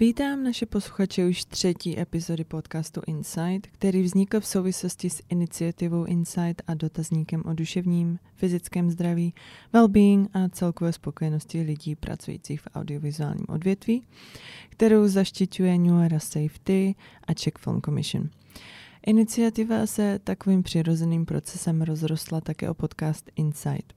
[0.00, 6.62] Vítám naše posluchače už třetí epizody podcastu Insight, který vznikl v souvislosti s iniciativou Insight
[6.66, 9.34] a dotazníkem o duševním, fyzickém zdraví,
[9.72, 14.02] well-being a celkové spokojenosti lidí pracujících v audiovizuálním odvětví,
[14.68, 18.30] kterou zaštiťuje New Era Safety a Czech Film Commission.
[19.06, 23.92] Iniciativa se takovým přirozeným procesem rozrostla také o podcast Insight.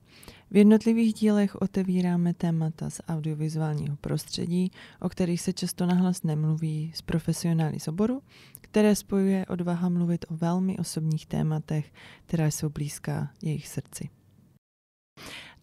[0.54, 7.02] V jednotlivých dílech otevíráme témata z audiovizuálního prostředí, o kterých se často nahlas nemluví s
[7.02, 8.22] profesionály z oboru,
[8.60, 11.92] které spojuje odvaha mluvit o velmi osobních tématech,
[12.26, 14.08] která jsou blízká jejich srdci.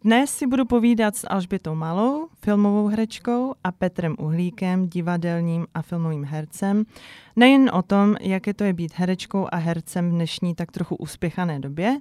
[0.03, 6.23] Dnes si budu povídat s Alžbětou Malou, filmovou herečkou a Petrem Uhlíkem, divadelním a filmovým
[6.23, 6.83] hercem.
[7.35, 11.59] Nejen o tom, jaké to je být herečkou a hercem v dnešní tak trochu uspěchané
[11.59, 11.97] době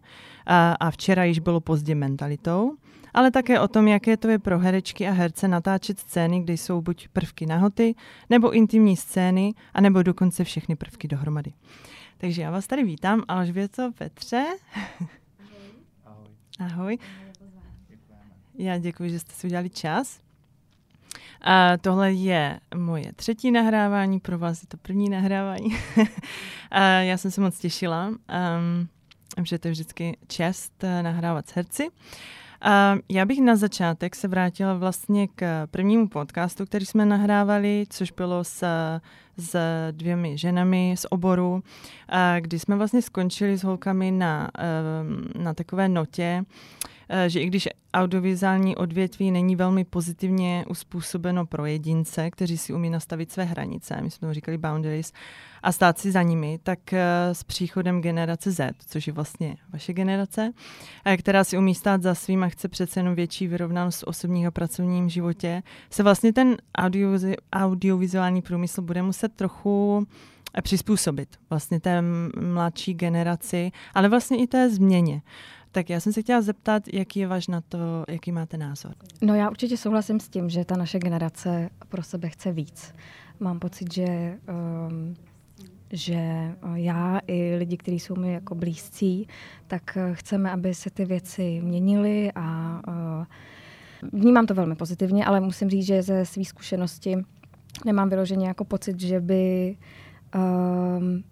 [0.46, 2.76] a, a včera již bylo pozdě mentalitou,
[3.14, 6.80] ale také o tom, jaké to je pro herečky a herce natáčet scény, kde jsou
[6.80, 7.94] buď prvky nahoty,
[8.30, 11.52] nebo intimní scény, anebo dokonce všechny prvky dohromady.
[12.18, 14.44] Takže já vás tady vítám, Alžběto Petře.
[16.04, 16.26] Ahoj.
[16.58, 16.98] Ahoj.
[18.60, 20.20] Já děkuji, že jste si udělali čas.
[21.40, 25.76] A tohle je moje třetí nahrávání, pro vás je to první nahrávání.
[26.70, 28.88] a já jsem se moc těšila, um,
[29.44, 31.88] že to je vždycky čest uh, nahrávat s herci.
[32.62, 38.10] A já bych na začátek se vrátila vlastně k prvnímu podcastu, který jsme nahrávali, což
[38.10, 38.64] bylo s,
[39.36, 39.56] s
[39.90, 41.62] dvěmi ženami z oboru,
[42.40, 44.50] kdy jsme vlastně skončili s holkami na,
[45.02, 46.44] um, na takové notě,
[46.99, 52.90] Eh, že i když audiovizuální odvětví není velmi pozitivně uspůsobeno pro jedince, kteří si umí
[52.90, 55.12] nastavit své hranice, my jsme to říkali boundaries,
[55.62, 59.92] a stát si za nimi, tak eh, s příchodem generace Z, což je vlastně vaše
[59.92, 60.52] generace,
[61.04, 64.46] eh, která si umí stát za svým a chce přece jenom větší vyrovnanost v osobním
[64.48, 67.10] a pracovním životě, se vlastně ten audio,
[67.52, 70.06] audiovizuální průmysl bude muset trochu
[70.62, 72.02] přizpůsobit vlastně té
[72.40, 75.22] mladší generaci, ale vlastně i té změně.
[75.72, 78.94] Tak já jsem se chtěla zeptat, jaký je váš na to, jaký máte názor?
[79.22, 82.94] No já určitě souhlasím s tím, že ta naše generace pro sebe chce víc.
[83.40, 84.38] Mám pocit, že
[84.88, 85.14] um,
[85.92, 89.28] že já i lidi, kteří jsou mi jako blízcí,
[89.66, 93.24] tak chceme, aby se ty věci měnily a uh,
[94.12, 97.16] vnímám to velmi pozitivně, ale musím říct, že ze své zkušenosti
[97.84, 99.76] nemám vyloženě jako pocit, že by
[100.34, 101.24] um,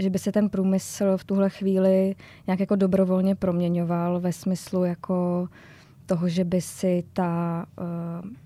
[0.00, 2.14] že by se ten průmysl v tuhle chvíli
[2.46, 5.48] nějak jako dobrovolně proměňoval ve smyslu jako
[6.06, 7.86] toho, že by si ta uh,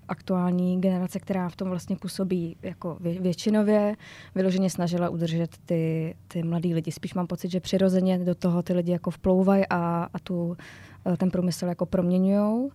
[0.07, 3.95] aktuální generace, která v tom vlastně působí jako vě- většinově,
[4.35, 6.91] vyloženě snažila udržet ty, ty mladý lidi.
[6.91, 10.57] Spíš mám pocit, že přirozeně do toho ty lidi jako vplouvají a, a tu,
[11.05, 12.69] uh, ten průmysl jako proměňují.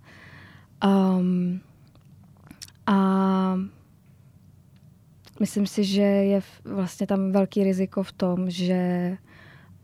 [0.84, 1.60] Um,
[2.86, 3.56] a
[5.40, 9.12] Myslím si, že je vlastně tam velký riziko v tom, že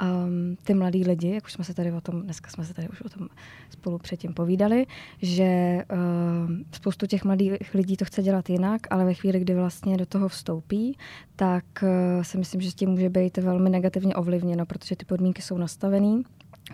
[0.02, 2.88] um, ty mladí lidi, jak už jsme se tady o tom, dneska jsme se tady
[2.88, 3.28] už o tom
[3.70, 4.86] spolu předtím povídali,
[5.22, 9.96] že uh, spoustu těch mladých lidí to chce dělat jinak, ale ve chvíli, kdy vlastně
[9.96, 10.98] do toho vstoupí,
[11.36, 15.42] tak uh, si myslím, že s tím může být velmi negativně ovlivněno, protože ty podmínky
[15.42, 16.22] jsou nastavené.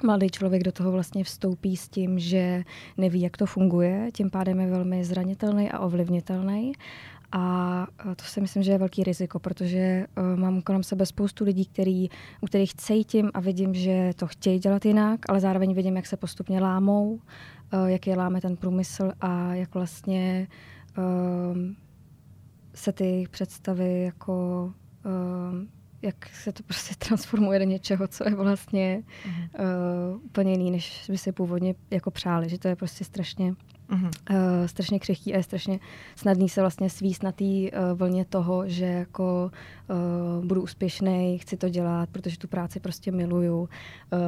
[0.05, 2.65] Mladý člověk do toho vlastně vstoupí s tím, že
[2.97, 6.72] neví, jak to funguje, tím pádem je velmi zranitelný a ovlivnitelný.
[7.33, 11.66] A to si myslím, že je velký riziko, protože uh, mám kolem sebe spoustu lidí,
[11.66, 12.09] který,
[12.41, 16.17] u kterých cítím a vidím, že to chtějí dělat jinak, ale zároveň vidím, jak se
[16.17, 17.21] postupně lámou, uh,
[17.87, 20.49] jak je láme ten průmysl a jak vlastně
[20.99, 21.59] uh,
[22.75, 24.72] se ty představy jako
[26.03, 29.03] jak se to prostě transformuje do něčeho, co je vlastně
[29.59, 33.55] uh, úplně jiný, než by si původně jako přáli, že to je prostě strašně
[33.91, 34.10] uh-huh.
[34.31, 35.81] uh, strašně křehký a je strašně
[36.16, 39.50] snadný se vlastně svíst na té uh, vlně toho, že jako
[40.40, 43.61] uh, budu úspěšný, chci to dělat, protože tu práci prostě miluju.
[43.61, 43.69] Uh,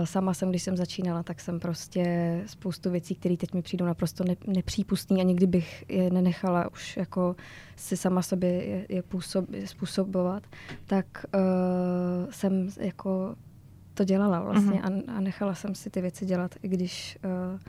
[0.05, 2.05] sama jsem, když jsem začínala, tak jsem prostě
[2.47, 6.97] spoustu věcí, které teď mi přijdou naprosto ne- nepřípustný a nikdy bych je nenechala už
[6.97, 7.37] jako
[7.77, 10.43] si sama sobě je, je působ, způsobovat,
[10.87, 13.35] tak uh, jsem jako
[13.95, 15.05] to dělala vlastně uh-huh.
[15.09, 17.19] a, a nechala jsem si ty věci dělat, i když
[17.53, 17.61] uh,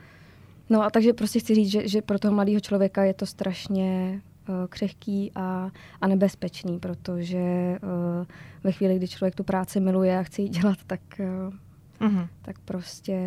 [0.72, 4.20] No a takže prostě chci říct, že, že pro toho mladého člověka je to strašně
[4.48, 5.70] uh, křehký a,
[6.00, 8.26] a nebezpečný, protože uh,
[8.64, 12.28] ve chvíli, kdy člověk tu práci miluje a chce ji dělat, tak, uh, uh-huh.
[12.42, 13.18] tak prostě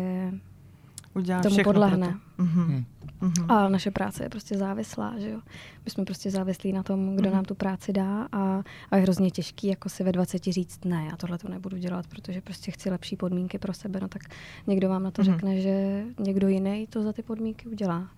[1.16, 2.18] Udělá tomu podlehne.
[2.38, 2.84] Uh-huh.
[3.22, 3.52] Mm-hmm.
[3.52, 5.40] A naše práce je prostě závislá, že jo.
[5.84, 7.34] My jsme prostě závislí na tom, kdo mm-hmm.
[7.34, 11.06] nám tu práci dá a, a je hrozně těžký jako si ve 20 říct, ne,
[11.10, 14.22] já tohle to nebudu dělat, protože prostě chci lepší podmínky pro sebe, no tak
[14.66, 15.32] někdo vám na to mm-hmm.
[15.32, 18.08] řekne, že někdo jiný to za ty podmínky udělá.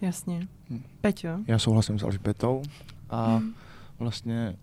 [0.00, 0.48] Jasně.
[0.70, 0.82] Hm.
[1.00, 1.28] Peťo?
[1.46, 2.62] Já souhlasím s Alžbětou
[3.10, 3.54] a mm.
[3.98, 4.56] vlastně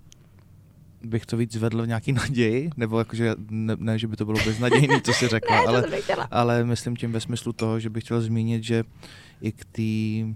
[1.03, 4.37] bych to víc vedl v nějaký naději, nebo jakože ne, ne že by to bylo
[4.45, 5.83] beznadějný, co si řekla, ale,
[6.31, 8.83] ale myslím tím ve smyslu toho, že bych chtěl zmínit, že
[9.41, 10.33] i k té,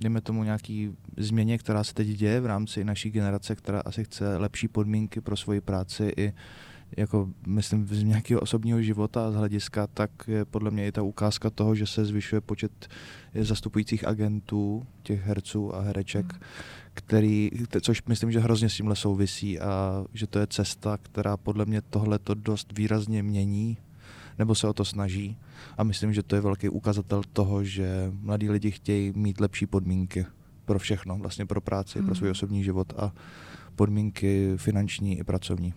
[0.00, 4.36] dejme tomu nějaký změně, která se teď děje v rámci naší generace, která asi chce
[4.36, 6.32] lepší podmínky pro svoji práci i
[6.96, 11.02] jako myslím z nějakého osobního života a z hlediska, tak je podle mě i ta
[11.02, 12.88] ukázka toho, že se zvyšuje počet
[13.40, 16.40] zastupujících agentů, těch herců a hereček, mm.
[16.94, 17.50] který,
[17.80, 21.82] což myslím, že hrozně s tímhle souvisí a že to je cesta, která podle mě
[21.82, 23.78] tohle to dost výrazně mění
[24.38, 25.38] nebo se o to snaží
[25.78, 30.26] a myslím, že to je velký ukazatel toho, že mladí lidi chtějí mít lepší podmínky
[30.64, 32.06] pro všechno, vlastně pro práci, mm.
[32.06, 33.12] pro svůj osobní život a
[33.76, 35.74] podmínky finanční i pracovní.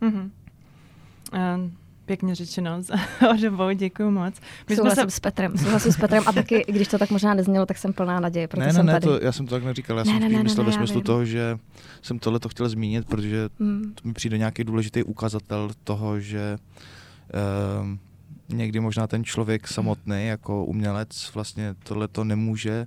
[0.00, 0.30] Mm-hmm.
[1.34, 1.70] Uh,
[2.06, 2.82] pěkně řečeno,
[3.34, 4.34] Ořebou, děkuji moc.
[4.68, 5.16] My Souhlasím se...
[5.16, 8.20] s Petrem, souhlasím s Petrem a taky, když to tak možná neznělo, tak jsem plná
[8.20, 9.06] naděje, proto ne, ne, jsem ne, tady.
[9.06, 10.76] To, já jsem to tak neříkal, já ne, jsem ne, spíš ne, myslel ne, ve
[10.76, 11.58] smyslu toho, že
[12.02, 13.92] jsem tohle to chtěl zmínit, protože hmm.
[13.94, 16.56] to mi přijde nějaký důležitý ukazatel toho, že
[17.80, 17.88] uh,
[18.56, 22.86] někdy možná ten člověk samotný jako umělec vlastně tohle to nemůže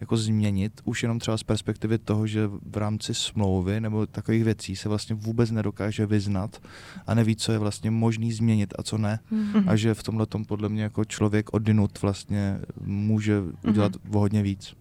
[0.00, 4.76] jako změnit, už jenom třeba z perspektivy toho, že v rámci smlouvy nebo takových věcí
[4.76, 6.62] se vlastně vůbec nedokáže vyznat
[7.06, 9.20] a neví, co je vlastně možný změnit a co ne.
[9.32, 9.64] Mm-hmm.
[9.66, 14.18] A že v tomhle tom podle mě jako člověk odinut vlastně může udělat mm-hmm.
[14.18, 14.74] hodně víc.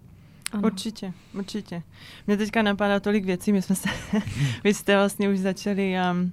[0.51, 0.63] Ano.
[0.63, 1.83] Určitě, určitě.
[2.27, 3.89] Mě teďka napadá tolik věcí, my jsme se,
[4.63, 6.31] vy jste vlastně už začali um,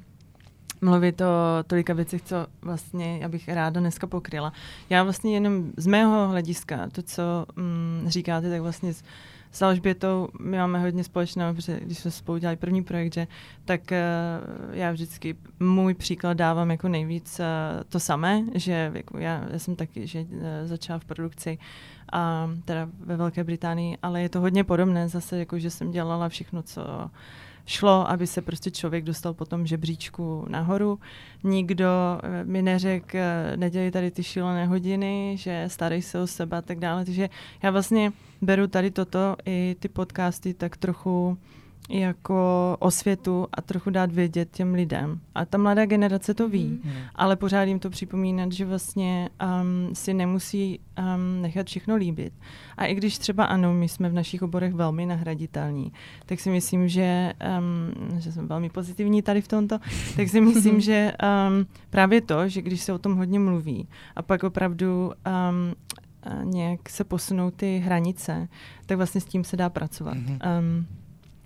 [0.83, 1.25] mluvit o
[1.67, 4.53] tolika věcech, co vlastně já bych ráda dneska pokryla.
[4.91, 9.03] Já vlastně jenom z mého hlediska, to, co mm, říkáte, tak vlastně s,
[9.53, 13.27] s Alžbětou my máme hodně společného, protože když jsme spolu dělali první projekt, že,
[13.65, 17.47] tak uh, já vždycky můj příklad dávám jako nejvíc uh,
[17.89, 21.59] to samé, že jako já, já jsem taky že, uh, začala v produkci
[22.13, 26.29] a teda ve Velké Británii, ale je to hodně podobné zase, jako že jsem dělala
[26.29, 27.11] všechno, co
[27.67, 30.99] šlo, aby se prostě člověk dostal po tom žebříčku nahoru.
[31.45, 31.87] Nikdo
[32.23, 36.63] eh, mi neřekl, eh, nedělej tady ty šílené hodiny, že starej se o sebe a
[36.63, 37.05] tak dále.
[37.05, 37.29] Takže
[37.63, 38.13] já vlastně
[38.43, 41.39] beru tady toto i ty podcasty tak trochu
[41.91, 45.21] jako osvětu a trochu dát vědět těm lidem.
[45.35, 46.93] A ta mladá generace to ví, mm.
[47.15, 49.29] ale pořád jim to připomínat, že vlastně
[49.63, 52.33] um, si nemusí um, nechat všechno líbit.
[52.77, 55.93] A i když třeba ano, my jsme v našich oborech velmi nahraditelní,
[56.27, 59.79] tak si myslím, že, um, že jsem velmi pozitivní tady v tomto,
[60.17, 61.13] tak si myslím, že
[61.49, 65.75] um, právě to, že když se o tom hodně mluví a pak opravdu um,
[66.45, 68.49] nějak se posunou ty hranice,
[68.87, 70.17] tak vlastně s tím se dá pracovat.
[70.17, 70.59] Mm-hmm.
[70.59, 70.87] Um,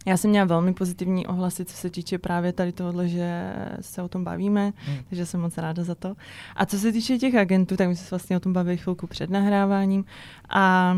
[0.06, 4.08] já jsem měla velmi pozitivní ohlasy, co se týče právě tady tohohle, že se o
[4.08, 4.98] tom bavíme, hmm.
[5.08, 6.14] takže jsem moc ráda za to.
[6.56, 9.06] A co se týče těch agentů, tak my jsme se vlastně o tom bavili chvilku
[9.06, 10.04] před nahráváním
[10.48, 10.96] a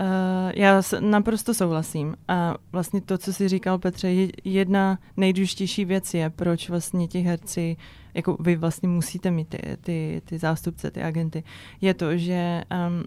[0.00, 2.16] Uh, já s, naprosto souhlasím.
[2.28, 7.20] A vlastně to, co jsi říkal, Petře, je, jedna nejdůležitější věc je, proč vlastně ti
[7.20, 7.76] herci,
[8.14, 11.44] jako vy vlastně musíte mít ty, ty, ty zástupce, ty agenty,
[11.80, 13.04] je to, že um,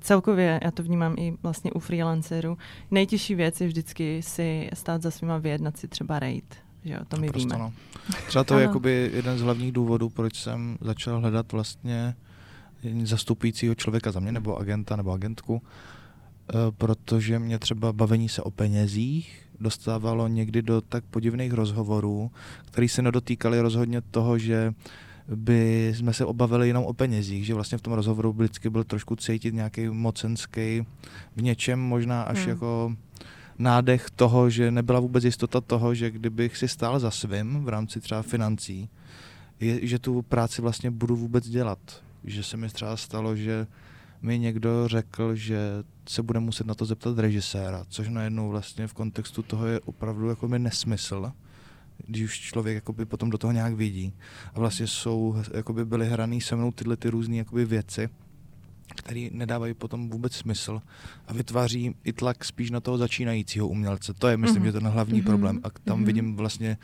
[0.00, 2.58] celkově já to vnímám i vlastně u freelancerů.
[2.90, 6.56] Nejtěžší věc je vždycky si stát za svýma vyjednat si třeba rate.
[6.84, 7.58] Že jo, to my víme.
[7.58, 7.72] No.
[8.26, 12.14] Třeba to je jakoby jeden z hlavních důvodů, proč jsem začal hledat vlastně
[13.02, 18.50] zastupujícího člověka za mě, nebo agenta, nebo agentku, eh, protože mě třeba bavení se o
[18.50, 22.30] penězích dostávalo někdy do tak podivných rozhovorů,
[22.66, 24.74] který se nedotýkali rozhodně toho, že
[25.36, 29.16] by jsme se obavili jenom o penězích, že vlastně v tom rozhovoru vždycky byl trošku
[29.16, 30.86] cítit nějaký mocenský
[31.36, 32.48] v něčem možná až hmm.
[32.48, 32.96] jako
[33.58, 38.00] nádech toho, že nebyla vůbec jistota toho, že kdybych si stál za svým v rámci
[38.00, 38.88] třeba financí,
[39.60, 41.78] je, že tu práci vlastně budu vůbec dělat.
[42.24, 43.66] Že se mi třeba stalo, že
[44.22, 45.58] mi někdo řekl, že
[46.08, 50.28] se bude muset na to zeptat režiséra, což najednou vlastně v kontextu toho je opravdu
[50.28, 51.32] jako mi nesmysl
[52.06, 54.12] když už člověk jakoby potom do toho nějak vidí.
[54.54, 58.08] A vlastně jsou, jakoby byly hraný se mnou tyhle ty různé jakoby věci,
[58.94, 60.82] které nedávají potom vůbec smysl
[61.28, 64.14] a vytváří i tlak spíš na toho začínajícího umělce.
[64.14, 64.66] To je, myslím, mm-hmm.
[64.66, 65.26] že ten hlavní mm-hmm.
[65.26, 65.60] problém.
[65.62, 66.04] A tam mm-hmm.
[66.04, 66.78] vidím vlastně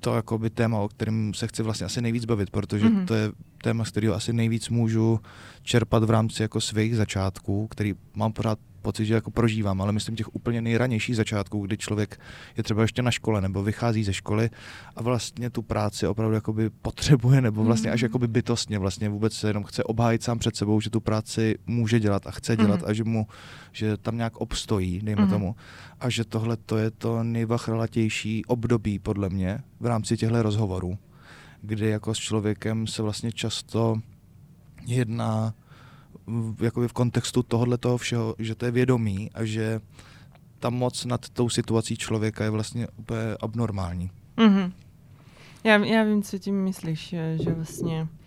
[0.00, 3.04] to jakoby téma, o kterém se chci vlastně asi nejvíc bavit, protože mm-hmm.
[3.04, 5.20] to je téma, z kterého asi nejvíc můžu
[5.62, 10.16] čerpat v rámci jako svých začátků, který mám pořád pocit, že jako prožívám, ale myslím
[10.16, 12.20] těch úplně nejranějších začátků, kdy člověk
[12.56, 14.50] je třeba ještě na škole nebo vychází ze školy
[14.96, 17.94] a vlastně tu práci opravdu jakoby potřebuje nebo vlastně mm.
[17.94, 21.54] až jakoby bytostně vlastně vůbec se jenom chce obhájit sám před sebou, že tu práci
[21.66, 22.86] může dělat a chce dělat mm.
[22.88, 23.26] a že mu,
[23.72, 25.30] že tam nějak obstojí, dejme mm.
[25.30, 25.56] tomu.
[26.00, 30.98] A že tohle to je to nejvachralatější období podle mě v rámci těchto rozhovorů,
[31.62, 34.00] kdy jako s člověkem se vlastně často
[34.86, 35.54] jedná
[36.60, 39.80] jakoby v kontextu tohohle toho všeho, že to je vědomí a že
[40.58, 44.10] ta moc nad tou situací člověka je vlastně úplně abnormální.
[44.36, 44.72] Mm-hmm.
[45.64, 48.17] Já, já vím, co tím myslíš, že vlastně Uh,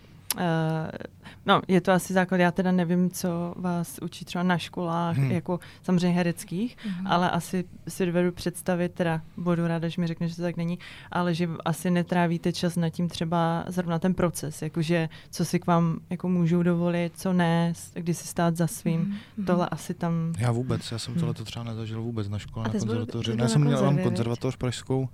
[1.45, 2.37] no, je to asi základ.
[2.37, 5.31] Já teda nevím, co vás učí třeba na školách, hmm.
[5.31, 7.07] jako samozřejmě hereckých, hmm.
[7.07, 10.79] ale asi si dovedu představit, teda budu ráda, že mi řekne, že to tak není,
[11.11, 15.67] ale že asi netrávíte čas nad tím třeba zrovna ten proces, jakože co si k
[15.67, 19.01] vám jako můžou dovolit, co ne, kdy si stát za svým.
[19.01, 19.45] Hmm.
[19.45, 20.33] Tohle asi tam...
[20.37, 23.35] Já vůbec, já jsem tohle to třeba nezažil vůbec na škole, na konzervatoři.
[23.37, 25.09] Já jsem měl konzervatoř pražskou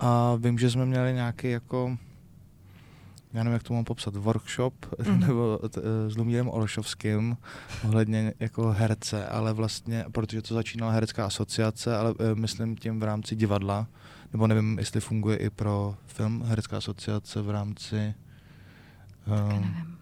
[0.00, 1.96] a vím, že jsme měli nějaký jako
[3.34, 4.74] já nevím, jak to mám popsat, workshop
[5.06, 5.20] mm.
[5.26, 7.36] nebo t, eh, s Lumírem Ološovským
[7.84, 13.02] ohledně jako herce, ale vlastně, protože to začínala herecká asociace, ale uh, myslím tím v
[13.02, 13.86] rámci divadla,
[14.32, 18.14] nebo nevím, jestli funguje i pro film herecká asociace v rámci...
[19.26, 19.98] Um, nevím.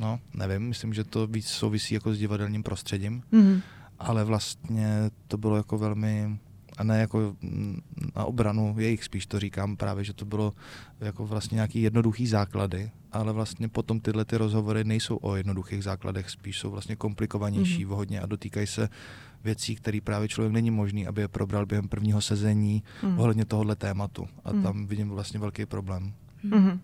[0.00, 3.60] No, nevím, myslím, že to víc souvisí jako s divadelním prostředím, mm.
[3.98, 6.38] ale vlastně to bylo jako velmi
[6.78, 7.36] a ne jako
[8.16, 10.52] na obranu jejich, spíš to říkám právě, že to bylo
[11.00, 16.30] jako vlastně nějaký jednoduchý základy, ale vlastně potom tyhle ty rozhovory nejsou o jednoduchých základech,
[16.30, 17.94] spíš jsou vlastně komplikovanější mm-hmm.
[17.96, 18.88] hodně a dotýkají se
[19.44, 23.20] věcí, které právě člověk není možný, aby je probral během prvního sezení mm-hmm.
[23.20, 24.28] ohledně tohohle tématu.
[24.44, 24.62] A mm-hmm.
[24.62, 26.12] tam vidím vlastně velký problém.
[26.44, 26.78] Mm-hmm.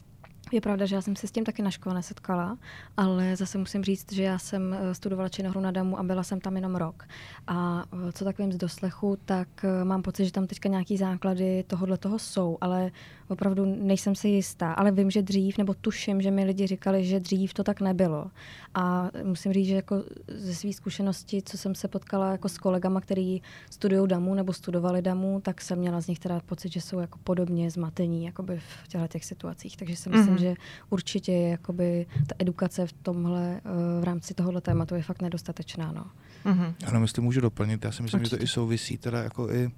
[0.53, 2.59] Je pravda, že já jsem se s tím taky na škole nesetkala,
[2.97, 6.41] ale zase musím říct, že já jsem eh, studovala Činohru na Damu a byla jsem
[6.41, 7.05] tam jenom rok.
[7.47, 10.97] A eh, co tak vím z doslechu, tak eh, mám pocit, že tam teďka nějaký
[10.97, 12.91] základy tohohle toho jsou, ale
[13.31, 14.73] opravdu nejsem si jistá.
[14.73, 18.31] Ale vím, že dřív, nebo tuším, že mi lidi říkali, že dřív to tak nebylo.
[18.75, 23.01] A musím říct, že jako ze své zkušenosti, co jsem se potkala jako s kolegama,
[23.01, 26.99] kteří studují Damu nebo studovali Damu, tak jsem měla z nich teda pocit, že jsou
[26.99, 29.77] jako podobně zmatení jakoby v těchto těch situacích.
[29.77, 30.55] Takže si myslím, mm-hmm že
[30.91, 35.93] určitě je jakoby ta edukace v tomhle, eh, v rámci tohohle tématu je fakt nedostatečná.
[35.93, 36.07] No.
[36.45, 36.75] Mm-hmm.
[36.87, 38.37] Ano, jestli můžu doplnit, já si myslím, určitě.
[38.37, 39.71] že to i souvisí teda jako i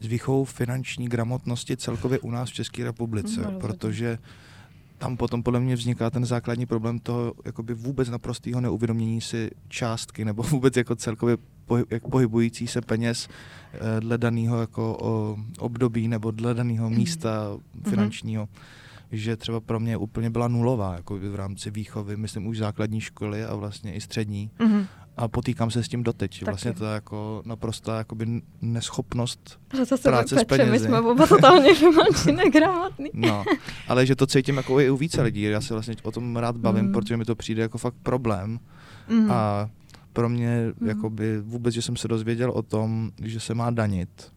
[0.00, 4.18] s výchovou finanční gramotnosti celkově u nás v České republice, mm, protože
[4.98, 10.24] tam potom podle mě vzniká ten základní problém toho jakoby vůbec naprostého neuvědomění si částky
[10.24, 11.36] nebo vůbec jako celkově
[11.90, 13.28] jak pohybující se peněz
[13.72, 14.96] eh, dle daného jako
[15.58, 17.90] období nebo dle daného místa mm-hmm.
[17.90, 18.44] finančního.
[18.44, 18.80] Mm-hmm
[19.12, 23.44] že třeba pro mě úplně byla nulová jako v rámci výchovy, myslím už základní školy
[23.44, 24.50] a vlastně i střední.
[24.58, 24.86] Mm-hmm.
[25.16, 26.30] A potýkám se s tím doteď.
[26.32, 26.44] Taky.
[26.44, 30.70] Vlastně to je jako naprostá jakoby neschopnost to práce s penězi.
[30.70, 33.10] My jsme oba totálně finančně negramotní.
[33.14, 33.44] No,
[33.88, 35.42] ale že to cítím jako i u více lidí.
[35.42, 36.92] Já se vlastně o tom rád bavím, mm.
[36.92, 38.60] protože mi to přijde jako fakt problém.
[39.08, 39.30] Mm.
[39.30, 39.70] A
[40.12, 40.88] pro mě mm.
[40.88, 44.32] jakoby vůbec, že jsem se dozvěděl o tom, že se má danit,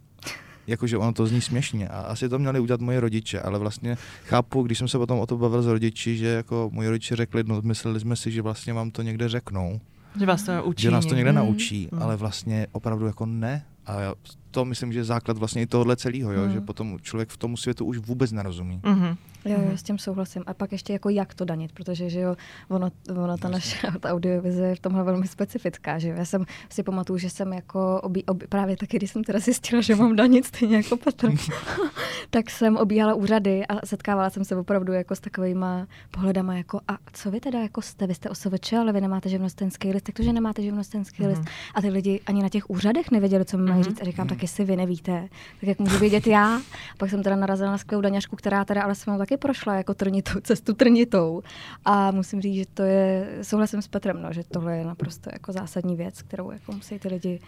[0.68, 4.64] jakože ono to zní směšně a asi to měli udělat moje rodiče, ale vlastně chápu,
[4.64, 7.62] když jsem se potom o to bavil s rodiči, že jako moji rodiče řekli, no
[7.62, 9.80] mysleli jsme si, že vlastně vám to někde řeknou.
[10.20, 10.82] Že vás to učí.
[10.82, 11.38] Že nás to někde mm.
[11.38, 12.04] naučí, mm.
[12.04, 13.66] ale vlastně opravdu jako ne.
[13.86, 14.14] A já
[14.52, 16.52] to myslím, že je základ vlastně i tohohle celého, jo, mm.
[16.52, 18.80] že potom člověk v tom světu už vůbec nerozumí.
[18.84, 19.18] Mm-hmm.
[19.46, 20.44] Jo, jo, s tím souhlasím.
[20.48, 22.36] A pak ještě jako jak to danit, protože že jo,
[22.70, 26.16] ono, ono ta naše ta audiovize je v tomhle velmi specifická, že jo.
[26.18, 29.82] Já jsem si pamatuju, že jsem jako obí, obí, právě taky, když jsem teda zjistila,
[29.82, 31.30] že mám danit stejně jako Petr,
[32.30, 36.98] tak jsem obíhala úřady a setkávala jsem se opravdu jako s takovýma pohledama jako a
[37.14, 40.24] co vy teda jako jste, vy jste OSVČ, ale vy nemáte živnostenský list, tak to,
[40.24, 41.28] že nemáte živnostenský mm-hmm.
[41.28, 41.42] list.
[41.76, 43.90] A ty lidi ani na těch úřadech nevěděli, co mi mají mm-hmm.
[43.90, 44.02] říct.
[44.02, 44.30] A říkám, mm-hmm.
[44.30, 46.56] tak jestli vy nevíte, tak jak můžu vědět já.
[46.56, 46.62] A
[46.98, 49.94] pak jsem teda narazila na skvělou daňařku, která teda ale jsem taky taky prošla jako
[49.94, 51.42] trnitou, cestu trnitou.
[51.86, 55.52] A musím říct, že to je, souhlasím s Petrem, no, že tohle je naprosto jako
[55.52, 57.40] zásadní věc, kterou jako musí ty lidi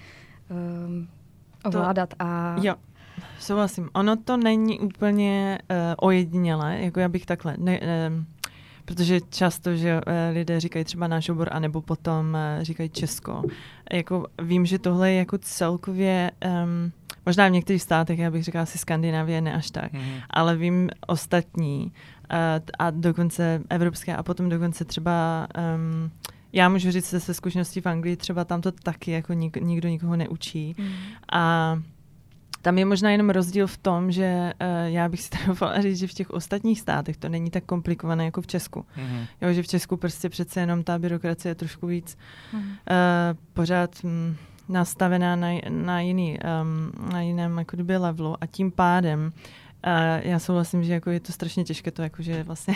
[0.49, 1.07] um,
[1.63, 2.09] ovládat.
[2.09, 2.75] To, a jo.
[3.39, 3.89] Souhlasím.
[3.93, 8.23] Ono to není úplně uh, ojedinělé, jako já bych takhle, ne, uh,
[8.85, 10.01] protože často, že uh,
[10.33, 13.43] lidé říkají třeba náš obor, anebo potom uh, říkají Česko.
[13.91, 16.31] Jako vím, že tohle je jako celkově
[16.63, 16.91] um,
[17.25, 20.01] Možná v některých státech, já bych říkala asi Skandinávie, ne až tak, mm.
[20.29, 21.93] ale vím ostatní
[22.29, 26.11] a, a dokonce evropské a potom dokonce třeba um,
[26.53, 30.15] já můžu říct se zkušeností v Anglii, třeba tam to taky jako nik, nikdo nikoho
[30.15, 30.75] neučí.
[30.77, 30.87] Mm.
[31.33, 31.75] A
[32.61, 36.07] tam je možná jenom rozdíl v tom, že uh, já bych si troufala říct, že
[36.07, 38.79] v těch ostatních státech to není tak komplikované jako v Česku.
[38.79, 39.27] Mm-hmm.
[39.41, 42.17] Jo, že v Česku prostě přece jenom ta byrokracie je trošku víc
[42.53, 42.59] mm.
[42.59, 42.67] uh,
[43.53, 44.03] pořád...
[44.03, 44.35] Mm,
[44.69, 49.31] nastavená na, na, jiný, um, na jiném jako kdyby levelu a tím pádem
[49.87, 52.75] Uh, já souhlasím, že jako je to strašně těžké to jakože vlastně,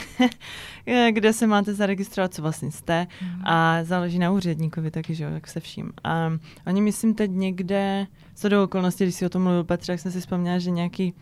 [1.11, 3.41] kde se máte zaregistrovat, co vlastně jste mm.
[3.45, 5.91] a záleží na úředníkovi taky, že jo, jak se vším.
[6.03, 6.31] A
[6.67, 10.11] oni myslím teď někde, co do okolností, když si o tom mluvil Petr, tak jsem
[10.11, 11.13] si vzpomněla, že nějaký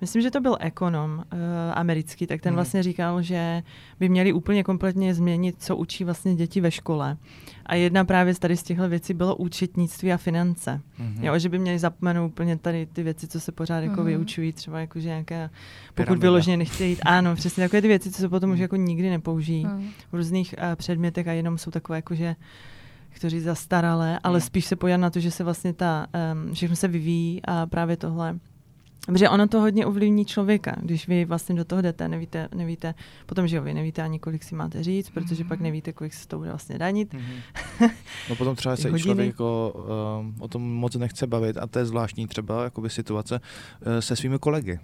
[0.00, 1.22] myslím, že to byl ekonom uh,
[1.74, 2.54] americký, tak ten Mhm.
[2.56, 3.62] vlastně říkal, že
[4.00, 7.16] by měli úplně kompletně změnit, co učí vlastně děti ve škole.
[7.66, 10.80] A jedna právě z tady z těchto věcí bylo účetnictví a finance.
[10.98, 11.24] Mhm.
[11.24, 14.06] Jo, že by měli zapomenout úplně tady ty věci, co se pořád jako Mhm.
[14.06, 15.50] vyučují, třeba jako že nějaké,
[15.86, 16.20] pokud Pyramida.
[16.22, 19.64] vyloženě nechtějí jít, ano, přesně takové ty věci, co se potom už jako nikdy nepoužijí
[19.64, 19.88] Hmm.
[20.12, 22.36] v různých uh, předmětech a jenom jsou takové jako, že
[23.12, 24.46] kteří zastaralé, ale Hmm.
[24.46, 26.06] spíš se podívat na to, že se vlastně ta,
[26.46, 28.38] um, všechno se vyvíjí a právě tohle
[29.06, 32.94] Protože ono to hodně ovlivní člověka, když vy vlastně do toho jdete, nevíte, nevíte
[33.26, 36.28] potom, že jo, vy nevíte ani kolik si máte říct, protože pak nevíte, kolik se
[36.28, 37.14] to bude vlastně danit.
[37.14, 37.32] Mhm.
[38.30, 39.02] No potom třeba se i hodiny.
[39.04, 39.74] člověk jako,
[40.20, 44.16] um, o tom moc nechce bavit a to je zvláštní třeba jakoby situace uh, se
[44.16, 44.78] svými kolegy,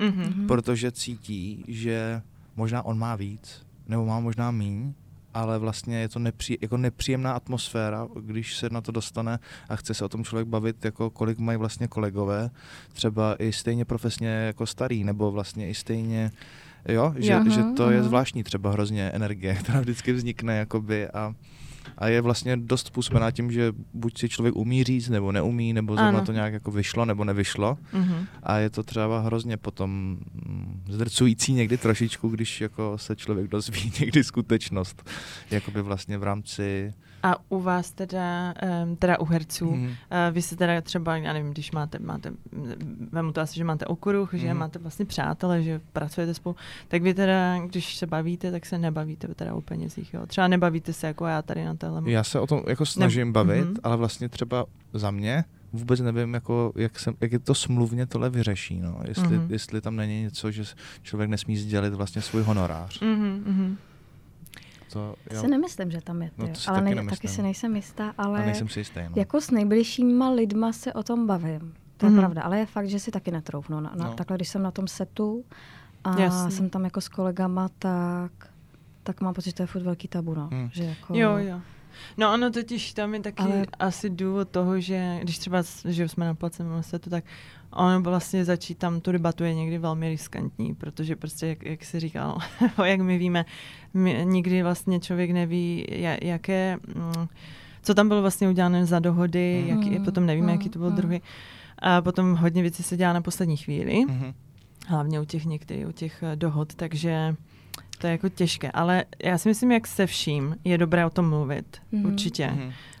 [0.00, 0.20] Mhm.
[0.20, 0.46] Mhm.
[0.46, 2.22] protože cítí, že
[2.56, 4.92] možná on má víc, nebo má možná míň,
[5.34, 9.94] ale vlastně je to nepří, jako nepříjemná atmosféra, když se na to dostane a chce
[9.94, 12.50] se o tom člověk bavit, jako kolik mají vlastně kolegové,
[12.92, 16.30] třeba i stejně profesně jako starý, nebo vlastně i stejně,
[16.88, 17.50] jo, že, Jo.
[17.50, 18.06] že to je mhm.
[18.06, 21.34] zvláštní třeba hrozně energie, která vždycky vznikne jakoby a
[21.98, 25.96] a je vlastně dost způsobená tím, že buď si člověk umí říct, nebo neumí, nebo
[25.96, 26.26] zrovna Ano.
[26.26, 27.78] to nějak jako vyšlo, nebo nevyšlo.
[27.92, 28.26] Mhm.
[28.42, 33.92] A je to třeba hrozně potom mm, zdrcující někdy trošičku, když jako se člověk dozví
[34.00, 35.10] někdy skutečnost,
[35.50, 36.94] jakoby vlastně v rámci...
[37.22, 39.68] A u vás teda, um, teda u herců.
[39.68, 39.78] Uh,
[40.32, 42.30] vy se teda třeba, já nevím, když máte, máte
[43.12, 44.56] vemu to asi, že máte okruh, že Mhm.
[44.58, 46.56] máte vlastně přátele, že pracujete spolu,
[46.88, 50.26] tak vy teda, když se bavíte, tak se nebavíte teda o penězích, jo?
[50.26, 52.02] Třeba nebavíte se jako já tady na téhle.
[52.10, 53.74] Já se o tom jako snažím bavit, Mhm.
[53.82, 58.30] ale vlastně třeba za mě vůbec nevím, jako, jak, jsem, jak je to smluvně tohle
[58.30, 58.80] vyřeší.
[58.80, 59.00] No.
[59.08, 59.46] Jestli, Mhm.
[59.50, 60.62] jestli tam není něco, že
[61.02, 63.00] člověk nesmí sdělit vlastně svůj honorář.
[63.00, 63.76] Mhm, mhm.
[64.92, 65.40] To, jo.
[65.40, 67.16] Si nemyslím, že tam je to, No, to si ale taky ne, nemyslím.
[67.16, 69.00] taky si nejsem jistá, ale A nejsem si jistý.
[69.02, 69.08] No.
[69.16, 71.74] jako s nejbližšíma lidma se o tom bavím.
[71.96, 72.18] To je Mhm.
[72.20, 73.80] pravda, ale je fakt, že si taky netroufnu.
[73.80, 74.14] Na, na, No.
[74.14, 75.44] Takhle, když jsem na tom setu
[76.04, 76.50] a Jasně.
[76.50, 78.32] jsem tam jako s kolegama, tak,
[79.02, 80.34] tak mám pocit, že to je furt velký tabu.
[80.34, 80.48] No.
[80.52, 80.68] Hmm.
[80.72, 81.60] Že jako, Jo, jo.
[82.18, 83.66] No ono totiž tam je taky Ale...
[83.78, 87.24] Asi důvod toho, že když třeba že jsme na placem setu, tak
[87.72, 92.00] ono vlastně začít tam tu debatu je někdy velmi riskantní, protože prostě, jak, jak se
[92.00, 92.38] říkal,
[92.84, 93.44] jak my víme,
[93.94, 97.26] my, nikdy vlastně člověk neví, ja- jaké, mm,
[97.82, 99.82] co tam bylo vlastně udělané za dohody, Mhm.
[99.82, 100.96] jaký, potom nevíme, Mhm, jaký to byl mhm.
[100.96, 101.22] druhý.
[101.78, 104.34] A potom hodně věcí se dělá na poslední chvíli, Mhm.
[104.86, 107.34] hlavně u těch některých, u těch eh, dohod, takže
[108.02, 108.70] to je jako těžké.
[108.70, 112.06] Ale já si myslím, jak se vším, je dobré o tom mluvit, Mhm.
[112.06, 112.46] určitě.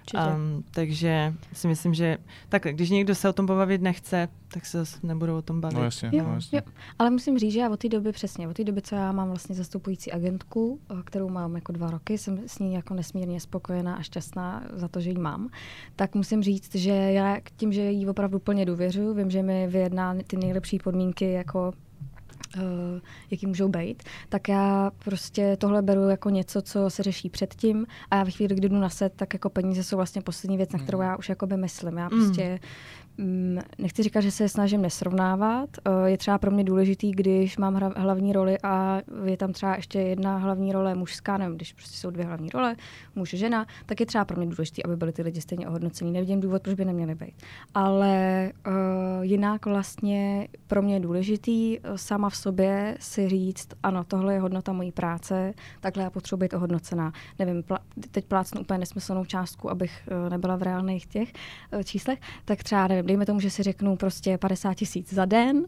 [0.02, 0.18] Určitě.
[0.34, 4.78] Um, takže si myslím, že tak, když někdo se o tom pobavit nechce, tak se
[4.78, 5.74] zase nebudou o tom bavit.
[5.78, 6.58] No jasně, Jo, no jasně.
[6.66, 6.72] jo.
[6.98, 9.28] Ale musím říct, že já od té doby přesně, od té doby, co já mám
[9.28, 13.94] vlastně zastupující agentku, eh, kterou mám jako dva roky, jsem s ní jako nesmírně spokojená
[13.94, 15.48] a šťastná za to, že ji mám,
[15.96, 19.66] tak musím říct, že já k tím, že jí opravdu plně důvěřuji, vím, že mi
[19.66, 21.72] vyjedná ty nejlepší podmínky jako
[23.30, 28.16] jaký můžou být, tak já prostě tohle beru jako něco, co se řeší předtím a
[28.16, 30.78] já ve chvíli, kdy jdu na set, tak jako peníze jsou vlastně poslední věc, na
[30.78, 31.06] kterou Mhm.
[31.08, 31.96] já už jakoby myslím.
[31.96, 32.10] Já Mm.
[32.10, 32.58] prostě mm,
[33.78, 35.68] nechci říkat, že se snažím nesrovnávat.
[35.84, 40.00] Eh, Je třeba pro mě důležitý, když mám hlavní roli a je tam třeba ještě
[40.00, 42.76] jedna hlavní role mužská, nevím, když prostě jsou dvě hlavní role,
[43.14, 46.12] muž a žena, tak je třeba pro mě důležitý, aby byly ty lidi stejně ohodnocení.
[46.12, 47.34] Nevidím důvod, proč by neměly být.
[47.74, 48.72] Ale uh,
[49.22, 54.40] jinak vlastně pro mě je důležitý eh, sama v sobě si říct, ano, tohle je
[54.40, 57.12] hodnota mojí práce, takhle já potřebuji být ohodnocená.
[57.38, 57.64] Nevím,
[58.10, 61.32] teď plácnu úplně nesmyslnou částku, abych nebyla v reálných těch
[61.84, 65.64] číslech, tak třeba, nevím, dejme tomu, že si řeknu prostě 50 tisíc za den uh,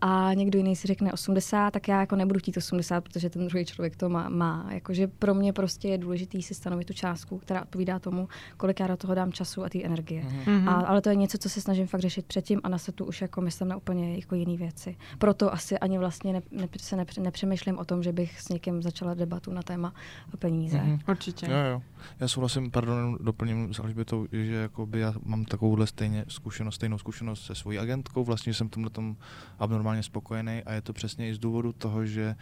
[0.00, 3.64] a někdo jiný si řekne 80, tak já jako nebudu chtít 80, protože ten druhý
[3.64, 4.28] člověk to má.
[4.28, 4.68] má.
[4.70, 8.86] Jakože pro mě prostě je důležitý si stanovit tu částku, která odpovídá tomu, kolik já
[8.86, 10.22] do toho dám času a té energie.
[10.24, 10.56] Mhm.
[10.56, 10.68] Mhm.
[10.68, 13.22] A, ale to je něco, co se snažím fakt řešit předtím a na setu už
[13.22, 14.96] jako myslím na úplně jako jiné věci.
[15.18, 18.82] Proto asi ani vlastně ne, ne, se nepře, nepřemýšlím o tom, že bych s někým
[18.82, 19.94] začala debatu na téma
[20.38, 20.78] peníze.
[20.78, 20.98] Mhm.
[21.08, 21.46] Určitě.
[21.46, 21.82] Jo, jo.
[22.20, 27.44] Já souhlasím, pardon, doplním s Alžbětou, že jakoby já mám takovouhle stejně zkušenost, stejnou zkušenost
[27.44, 29.16] se svojí agentkou, vlastně jsem tomhle tom
[29.58, 32.36] abnormálně spokojený a je to přesně i z důvodu toho, že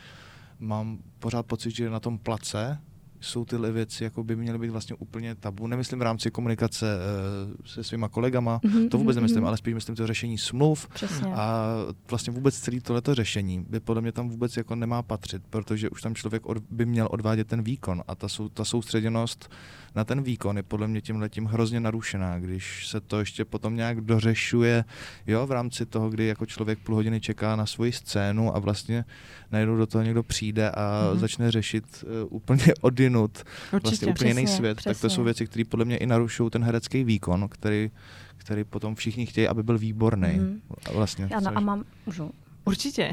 [0.59, 2.79] mám pořád pocit, že na tom place
[3.25, 5.67] jsou tyhle věci, jako by měly být vlastně úplně tabu.
[5.67, 9.47] Nemyslím v rámci komunikace eh, se svýma kolegama, Mhm, to vůbec mhm, nemyslím, mhm.
[9.49, 11.35] ale spíš myslím to řešení smluv, Přesně.
[11.35, 11.67] a
[12.11, 16.03] vlastně vůbec celé tohleto řešení by podle mě tam vůbec jako nemá patřit, protože už
[16.03, 19.51] tam člověk od, by měl odvádět ten výkon a ta, sou, ta soustředěnost
[19.97, 23.77] na ten výkon je podle mě tím letím hrozně narušená, když se to ještě potom
[23.77, 24.85] nějak dořešuje,
[25.27, 29.05] jo, v rámci toho, kdy jako člověk půl hodiny čeká na svoji scénu a vlastně
[29.53, 31.17] najednou do toho někdo přijde a Mhm.
[31.17, 31.21] mm-hmm.
[31.21, 32.65] začne řešit uh, úplně
[33.15, 33.81] odinut Určitě.
[33.83, 35.11] vlastně úplně jiný přesně, svět, tak to přesně.
[35.11, 37.91] jsou věci, které podle mě i narušují ten herecký výkon, který,
[38.37, 40.33] který potom všichni chtějí, aby byl výborný.
[40.37, 40.61] Mhm.
[40.93, 42.31] Vlastně, Ano, což- a mám, můžu,
[42.67, 43.13] Určitě.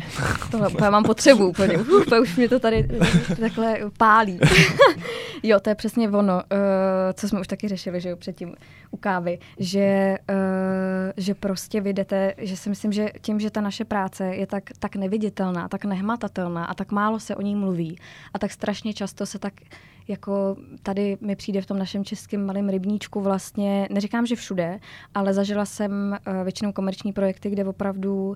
[0.52, 1.78] Tohle já mám potřebu úplně.
[2.02, 2.88] Úplně už mě to tady
[3.40, 4.40] takhle pálí.
[5.44, 6.42] jo, to je přesně ono, uh,
[7.14, 8.56] co jsme už taky řešili, že jo, předtím
[8.92, 10.36] u kávy, že, uh,
[11.18, 14.96] že prostě vidíte, že si myslím, že tím, že ta naše práce je tak, tak
[14.96, 17.98] neviditelná, tak nehmatatelná a tak málo se o ní mluví
[18.34, 19.54] a tak strašně často se tak
[20.08, 24.80] jako tady mi přijde v tom našem českém malém rybníčku vlastně, neříkám, že všude,
[25.14, 28.36] ale zažila jsem uh, většinou komerční projekty, kde opravdu uh,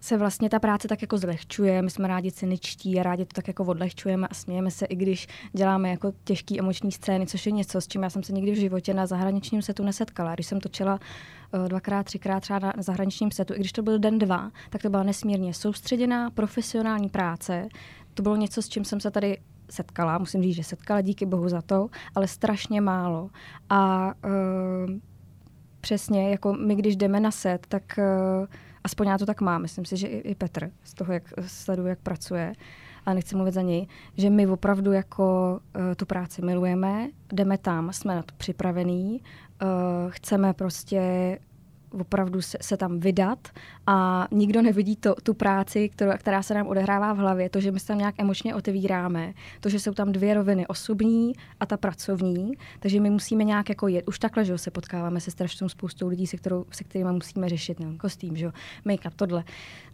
[0.00, 3.48] se vlastně ta práce tak jako zlehčuje, my jsme rádi cyničtí a rádi to tak
[3.48, 7.80] jako odlehčujeme a smějeme se, i když děláme jako těžké emoční scény, což je něco,
[7.80, 10.34] s čím já jsem se nikdy v životě na zahraničním setu nesetkala.
[10.34, 10.94] Když jsem točila
[11.54, 14.90] uh, dvakrát, třikrát třeba na zahraničním setu, i když to byl den dva, tak to
[14.90, 17.68] byla nesmírně soustředěná profesionální práce,
[18.16, 19.38] to bylo něco, s čím jsem se tady
[19.70, 23.30] setkala, musím říct, že setkala, díky bohu za to, ale strašně málo.
[23.70, 24.90] A uh,
[25.80, 28.46] přesně, jako my, když jdeme na set, tak uh,
[28.84, 31.90] aspoň já to tak mám, myslím si, že i, i Petr, z toho, jak sleduje,
[31.90, 32.52] jak pracuje,
[33.06, 37.92] ale nechci mluvit za něj, že my opravdu jako uh, tu práci milujeme, jdeme tam,
[37.92, 39.20] jsme na to připravení,
[39.62, 39.68] uh,
[40.10, 41.38] chceme prostě
[42.00, 43.48] opravdu se, se tam vydat
[43.86, 47.72] a nikdo nevidí to, tu práci, kterou, která se nám odehrává v hlavě, to, že
[47.72, 51.76] my se tam nějak emočně otevíráme, to, že jsou tam dvě roviny, osobní a ta
[51.76, 54.08] pracovní, takže my musíme nějak jako jet.
[54.08, 57.80] Už takhle, že se potkáváme se strašnou spoustou lidí, se, kterou, se kterými musíme řešit,
[57.80, 58.50] nevím, kostým, že
[58.86, 59.44] make-up, tohle.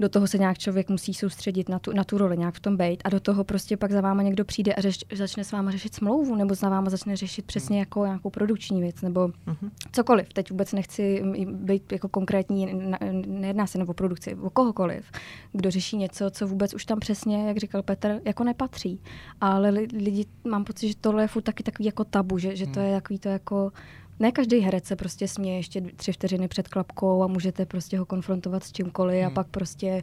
[0.00, 2.76] Do toho se nějak člověk musí soustředit na tu, na tu roli, nějak v tom
[2.76, 5.70] být a do toho prostě pak za váma někdo přijde a řeš, začne s váma
[5.70, 9.70] řešit smlouvu nebo za váma začne řešit přesně jako nějakou produkční věc nebo uh-huh.
[9.92, 10.32] cokoliv.
[10.32, 12.90] Teď vůbec nechci být jako konkrétní,
[13.26, 15.10] nejedná se nebo produkci, o kohokoliv,
[15.52, 19.00] kdo řeší něco, co vůbec už tam přesně, jak říkal Petr, jako nepatří.
[19.40, 22.80] Ale lidi, mám pocit, že tohle je furt taky takový jako tabu, že, že to
[22.80, 22.88] hmm.
[22.88, 23.72] je takový to jako
[24.20, 28.06] ne každý herec se prostě směje ještě tři vteřiny před klapkou a můžete prostě ho
[28.06, 29.26] konfrontovat s čímkoliv hmm.
[29.26, 30.02] a pak prostě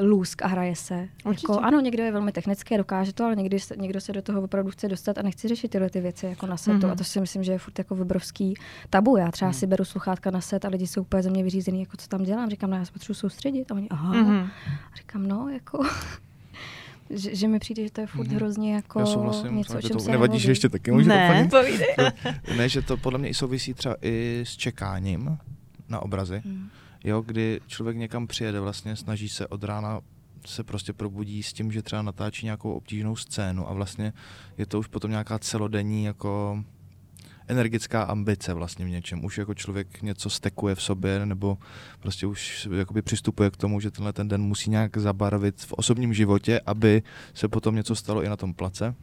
[0.00, 1.08] lůsk a hraje se.
[1.26, 4.42] Jako, ano, někdo je velmi technický a dokáže to, ale někdy, někdo se do toho
[4.42, 6.78] opravdu chce dostat a nechci řešit tyhle ty věci jako na setu.
[6.78, 6.90] Mm-hmm.
[6.90, 8.54] A to si myslím, že je furt jako obrovský
[8.90, 9.16] tabu.
[9.16, 9.54] Já třeba mm.
[9.54, 12.22] si beru sluchátka na set a lidi jsou úplně ze mě vyřízený, jako co tam
[12.22, 12.50] dělám.
[12.50, 13.70] Říkám, no já se potřebuji soustředit.
[13.70, 14.14] A oni, aha.
[14.14, 14.48] Mm-hmm.
[14.92, 15.86] A říkám, no, jako
[17.10, 18.34] že, že mi přijde, že to je furt mm.
[18.34, 21.48] hrozně jako Já něco, o čem to se nevadí, že ještě taky můžu ne,
[22.56, 25.38] ne, že to podle mě i souvisí třeba i s čekáním
[25.88, 26.42] na obrazy.
[26.44, 26.68] Mm
[27.04, 30.00] jo, kdy člověk někam přijede, vlastně snaží se od rána
[30.46, 34.12] se prostě probudí s tím, že třeba natáčí nějakou obtížnou scénu a vlastně
[34.58, 36.64] je to už potom nějaká celodenní jako
[37.48, 39.24] energická ambice vlastně v něčem.
[39.24, 41.58] Už jako člověk něco stekuje v sobě nebo
[42.00, 46.14] prostě už jakoby přistupuje k tomu, že tenhle ten den musí nějak zabarvit v osobním
[46.14, 47.02] životě, aby
[47.34, 48.94] se potom něco stalo i na tom place.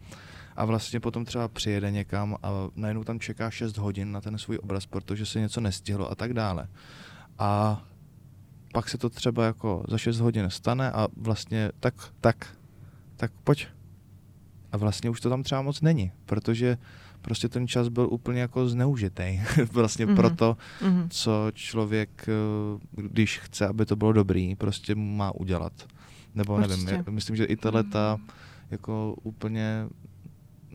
[0.56, 4.60] A vlastně potom třeba přijede někam a najednou tam čeká 6 hodin na ten svůj
[4.64, 6.68] obraz, protože se něco nestihlo a tak dále.
[7.40, 7.82] A
[8.74, 12.58] pak se to třeba jako za 6 hodin stane a vlastně tak, tak,
[13.18, 13.68] tak pojď.
[14.72, 16.78] A vlastně už to tam třeba moc není, protože
[17.22, 19.42] prostě ten čas byl úplně jako zneužitý.
[19.72, 20.16] vlastně mm-hmm.
[20.16, 21.08] proto, mm-hmm.
[21.10, 25.74] co člověk, eh, když chce, aby to bylo dobrý, prostě má udělat.
[26.36, 26.86] Nebo Určitě.
[26.86, 28.18] nevím, myslím, že i tahle ta
[28.72, 29.88] jako úplně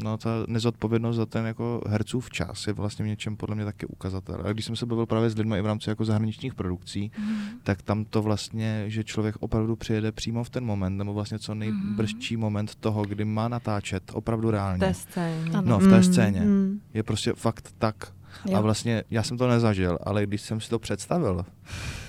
[0.04, 3.86] no ta nezodpovědnost za ten jako hercův čas je vlastně v něčem podle mě taky
[3.86, 4.42] ukazatel.
[4.44, 7.34] A když jsem se bavil právě s lidmi i v rámci jako zahraničních produkcí, mm.
[7.62, 11.54] tak tam to vlastně, že člověk opravdu přijede přímo v ten moment, nebo vlastně co
[11.54, 12.40] nejbrzčí mm.
[12.40, 14.78] moment toho, kdy má natáčet opravdu reálně.
[14.78, 15.50] V té scéně.
[15.62, 16.02] No, v té mm.
[16.02, 16.40] scéně.
[16.40, 16.80] Mm.
[16.94, 18.12] Je prostě fakt tak.
[18.46, 18.56] Jo.
[18.56, 21.44] A vlastně já jsem to nezažil, ale když jsem si to představil,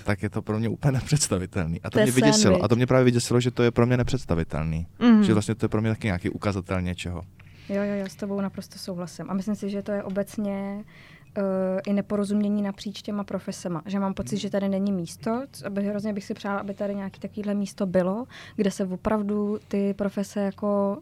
[0.04, 1.82] tak je to pro mě úplně nepředstavitelný.
[1.82, 2.63] A to, to mě vyděsilo.
[2.63, 4.88] A to mě právě vyděsilo, že to je pro mě nepředstavitelný.
[4.99, 5.23] Mm.
[5.23, 7.21] Že vlastně to je pro mě taky nějaký ukazatel něčeho.
[7.71, 9.25] Jo, jo, jo, s tobou naprosto souhlasím.
[9.29, 10.84] A myslím si, že to je obecně
[11.38, 11.43] uh,
[11.88, 13.81] i neporozumění napříč těma profesema.
[13.86, 17.19] Že mám pocit, že tady není místo, aby hrozně bych si přála, aby tady nějaké
[17.19, 20.97] takovéhle místo bylo, kde se opravdu ty profese jako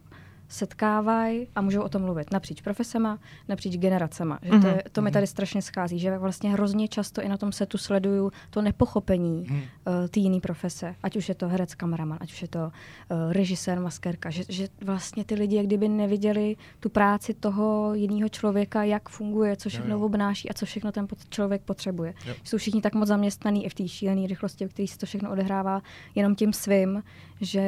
[0.50, 4.40] setkávají a můžou o tom mluvit napříč profesema, napříč generacema.
[4.42, 5.14] Že to, je, to mi mhm.
[5.14, 9.56] tady strašně schází, že vlastně hrozně často i na tom setu sleduju to nepochopení mm.
[9.56, 9.64] uh,
[10.10, 10.96] té jiné profese.
[11.04, 14.30] Ať už je to herec, kameraman, ať už je to uh, režisér, maskerka.
[14.30, 19.56] Že, že vlastně ty lidi, jak kdyby neviděli tu práci toho jiného člověka, jak funguje,
[19.56, 20.06] co všechno jo, jo.
[20.06, 22.14] obnáší a co všechno ten člověk potřebuje.
[22.26, 22.34] Jo.
[22.44, 25.32] Jsou všichni tak moc zaměstnaní i v té šílené rychlosti, v které se to všechno
[25.32, 25.82] odehrává
[26.16, 27.04] jenom tím svým,
[27.42, 27.62] že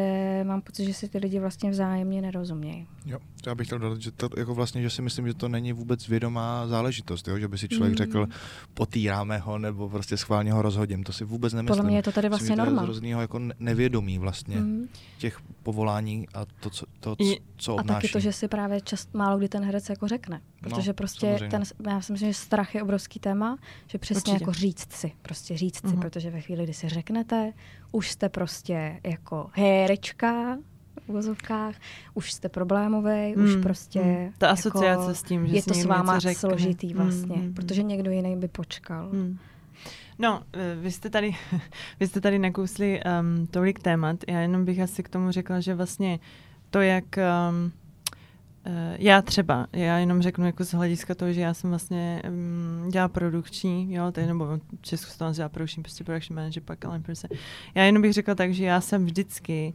[0.44, 2.88] mám pocit, že si ty lidi vlastně vzájemně nerozumí něj.
[3.06, 5.74] Jo, já bych chtěl dodat, že to jako vlastně, že si myslím, že to není
[5.74, 7.38] vůbec vědomá záležitost, jo?
[7.38, 7.98] že by si člověk mm.
[7.98, 8.28] řekl,
[8.74, 11.04] potýráme ho nebo prostě schválně ho rozhodím.
[11.04, 11.78] To si vůbec nemyslím.
[11.78, 12.88] Podle mě je to tady vlastně myslím, norma.
[12.88, 14.88] Je z jako nevědomí vlastně mm.
[15.18, 17.16] těch povolání a to, co, to,
[17.58, 17.90] co obnáší.
[17.90, 20.42] A taky to, že si právě čas, málo kdy ten herec jako řekne.
[20.62, 21.50] Protože no, prostě samozřejmě.
[21.50, 23.58] ten, já si myslím, že strach je obrovský téma,
[23.88, 24.44] že přesně Určitě.
[24.44, 25.90] jako říct si, prostě říct mm-hmm.
[25.90, 26.02] si, mhm.
[26.02, 27.54] protože ve chvíli, kdy si řeknete,
[27.92, 30.58] už jste prostě jako herečka,
[31.06, 31.76] v uvozovkách,
[32.14, 34.02] už jste problémový, mm, už hmm, prostě...
[34.02, 34.34] Mm.
[34.38, 37.54] Ta asociace jako, s tím, že Je to s váma složitý hmm, vlastně, mm, mm,
[37.54, 39.10] protože někdo jiný by počkal.
[39.12, 39.38] Mm.
[40.20, 41.36] No, eh, vy jste tady,
[42.00, 44.18] vy jste tady nakousli um, tolik témat.
[44.28, 46.20] Já jenom bych asi k tomu řekla, že vlastně
[46.70, 47.06] to, jak
[47.50, 47.72] um,
[48.98, 53.10] já třeba, já jenom řeknu jako z hlediska toho, že já jsem vlastně um, dělala
[53.10, 57.28] produkční, jo, tady, nebo v Česku dělá produkční, prostě production manager, pak ale prostě.
[57.76, 59.74] Já jenom bych řekla tak, že já jsem vždycky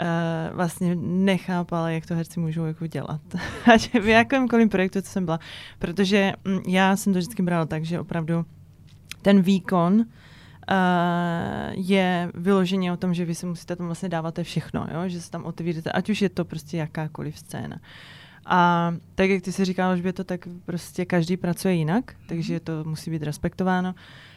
[0.00, 3.20] uh, vlastně nechápala, jak to herci můžou jako dělat.
[3.72, 5.40] Ať v jakémkoliv projektu, co jsem byla.
[5.78, 8.44] Protože um, já jsem to vždycky brala tak, že opravdu
[9.22, 10.04] ten výkon
[11.70, 15.08] je vyloženě o tom, že vy si musíte tam vlastně dávat všechno, jo?
[15.08, 17.80] že se tam otevíráte, ať už je to prostě jakákoliv scéna.
[18.46, 22.60] A tak, jak ty si říkala, že by to tak prostě každý pracuje jinak, takže
[22.60, 23.94] to musí být respektováno.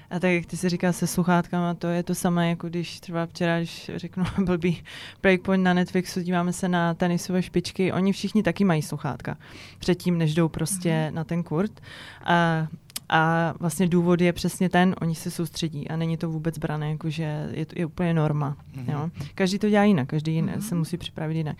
[0.09, 3.25] A tak, jak ty si říkal se sluchátkama, to je to samé, jako když třeba
[3.25, 4.83] včera, když řeknu blbý
[5.21, 9.37] breakpoint na Netflixu, díváme se na tenisové špičky, oni všichni taky mají sluchátka
[9.79, 11.13] předtím, než jdou prostě mm-hmm.
[11.13, 11.81] na ten kurt.
[12.25, 12.67] A
[13.09, 17.49] a vlastně důvod je přesně ten, oni se soustředí a není to vůbec brané, jakože
[17.51, 18.57] je to je úplně norma.
[18.75, 18.91] Mm-hmm.
[18.91, 19.09] Jo?
[19.35, 20.67] Každý to dělá jinak, každý jinak, mm-hmm.
[20.67, 21.57] se musí připravit jinak.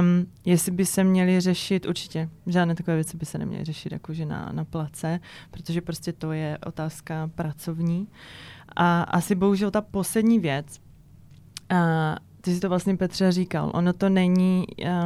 [0.00, 4.26] Um, jestli by se měli řešit, určitě žádné takové věci by se neměly řešit jakože
[4.26, 8.08] na, na place, protože prostě to je otázka pracovní.
[8.76, 10.80] A asi bohužel ta poslední věc,
[11.72, 11.78] uh,
[12.40, 14.64] ty jsi to vlastně Petře říkal, ono to není...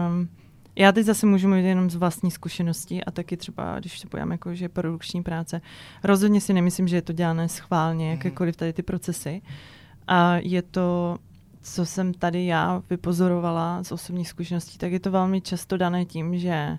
[0.08, 0.28] Um,
[0.76, 4.30] já teď zase můžu mluvit jenom z vlastní zkušenosti a taky třeba, když se pojám
[4.30, 5.60] jako, že produkční práce,
[6.04, 8.16] rozhodně si nemyslím, že je to dělané schválně, mhm.
[8.16, 9.42] jakékoliv tady ty procesy.
[10.08, 11.18] A je to,
[11.62, 16.38] co jsem tady já vypozorovala z osobních zkušeností, tak je to velmi často dané tím,
[16.38, 16.78] že uh,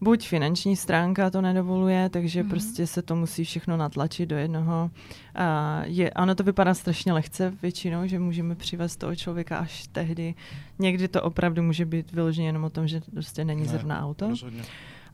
[0.00, 2.48] buď finanční stránka to nedovoluje, takže mm-hmm.
[2.48, 4.90] prostě se to musí všechno natlačit do jednoho.
[5.34, 10.34] A je, ano, to vypadá strašně lehce většinou, že můžeme přivést toho člověka až tehdy.
[10.78, 14.28] Někdy to opravdu může být vyloženě jenom o tom, že prostě není ne, zrovna auto.
[14.28, 14.62] Rozhodně.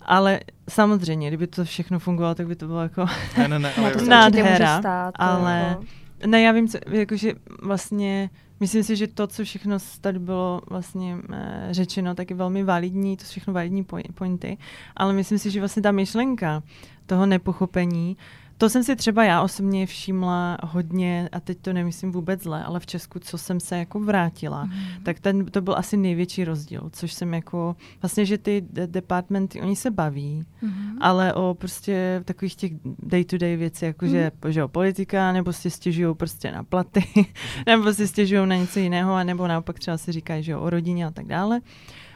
[0.02, 3.06] Ale samozřejmě, kdyby to všechno fungovalo, tak by to bylo jako
[3.38, 4.78] ne, ne, ne, ale nádhera.
[4.78, 5.84] Stát, ale jako...
[6.26, 11.16] ne, já vím, co, jakože vlastně Myslím si, že to, co všechno tady bylo vlastně
[11.32, 14.58] e, řečeno, tak je velmi validní, to jsou všechno validní pointy,
[14.96, 16.62] ale myslím si, že vlastně ta myšlenka
[17.06, 18.16] toho nepochopení
[18.58, 22.80] to jsem si třeba já osobně všimla hodně, a teď to nemyslím vůbec zle, ale
[22.80, 24.72] v Česku, co jsem se jako vrátila, mm.
[25.02, 29.76] tak ten, to byl asi největší rozdíl, což jsem jako, vlastně, že ty departmenty, oni
[29.76, 30.98] se baví, mm.
[31.00, 34.10] ale o prostě takových těch day-to-day věcí, jako mm.
[34.10, 37.04] že, že o politika, nebo si stěžují prostě na platy,
[37.66, 41.10] nebo si stěžují na něco jiného, nebo naopak třeba si říkají, že o rodině a
[41.10, 41.60] tak dále.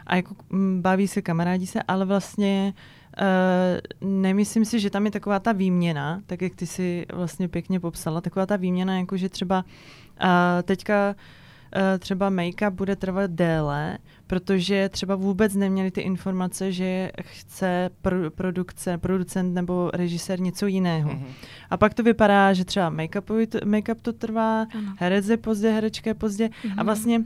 [0.07, 0.35] A jako
[0.81, 2.98] baví se, kamarádí se, ale vlastně Uh,
[4.01, 8.21] nemyslím si, že tam je taková ta výměna, tak jak ty si vlastně pěkně popsala,
[8.21, 9.65] taková ta výměna, jako že třeba
[10.23, 10.29] uh,
[10.63, 11.15] teďka
[11.77, 18.31] uh, třeba make-up bude trvat déle, protože třeba vůbec neměli ty informace, že chce pro,
[18.31, 21.11] produkce, producent nebo režisér něco jiného.
[21.11, 21.33] Mm-hmm.
[21.71, 24.95] A pak to vypadá, že třeba make-up, make-up to trvá, ano.
[24.99, 26.73] herec je pozdě, herečka je pozdě mm-hmm.
[26.73, 26.85] a mhm.
[26.85, 27.25] vlastně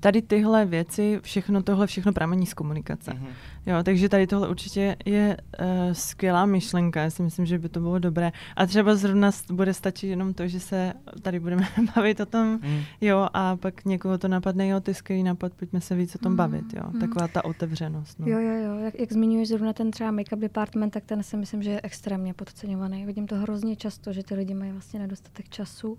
[0.00, 3.10] tady tyhle věci, všechno tohle, všechno pramení z komunikace.
[3.10, 3.32] Mm-hmm.
[3.66, 7.02] Jo, takže tady tohle určitě je uh, skvělá myšlenka.
[7.02, 8.32] Já si myslím, že by to bylo dobré.
[8.56, 12.80] A třeba zrovna bude stačit jenom to, že se tady budeme bavit o tom, mm.
[13.00, 16.32] jo, a pak někoho to napadne, jo, ty skvělý nápad, pojďme se víc o tom
[16.32, 16.36] mm.
[16.36, 16.82] bavit, jo.
[16.92, 17.00] Mm.
[17.00, 18.18] Taková ta otevřenost.
[18.18, 18.26] No.
[18.26, 18.78] Jo, jo, jo.
[18.78, 22.34] Jak, jak zmiňuješ zrovna ten třeba make-up department, tak ten si myslím, že je extrémně
[22.34, 23.06] podceňovaný.
[23.06, 25.98] Vidím to hrozně často, že ty lidi mají vlastně nedostatek času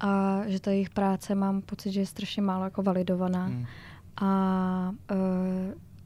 [0.00, 3.48] a že ta jejich práce mám pocit, že je strašně málo jako validovaná.
[3.48, 3.66] Mm.
[4.16, 5.16] A uh,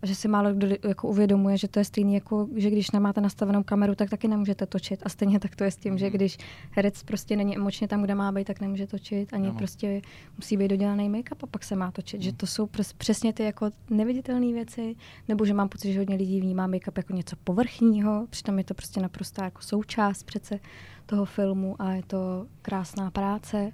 [0.02, 3.62] že si málo kdo jako uvědomuje, že to je stejný, jako že když nemáte nastavenou
[3.62, 5.00] kameru, tak taky nemůžete točit.
[5.02, 6.14] A stejně tak to je s tím, že mhm.
[6.14, 6.38] když
[6.70, 9.32] herec prostě není emočně tam, kde má být, tak nemůže točit.
[9.32, 9.54] Ani no.
[9.54, 10.02] prostě
[10.36, 12.16] musí být dodělaný make-up a pak se má točit.
[12.16, 12.22] Mm.
[12.22, 12.36] Že mhm.
[12.36, 14.96] to jsou přesně ty jako neviditelné věci,
[15.28, 18.74] nebo že mám pocit, že hodně lidí vnímá make-up jako něco povrchního, přitom je to
[18.74, 20.60] prostě naprosto jako součást přece
[21.06, 23.72] toho filmu a je to krásná práce.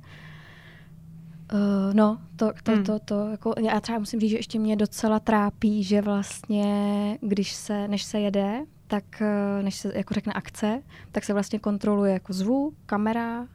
[1.52, 2.84] Uh, no, to, to, hmm.
[2.84, 7.52] to, to, jako, já třeba musím říct, že ještě mě docela trápí, že vlastně, když
[7.52, 10.82] se, než se jede, tak uh, než se jako řekne akce,
[11.12, 13.46] tak se vlastně kontroluje jako zvuk, kamera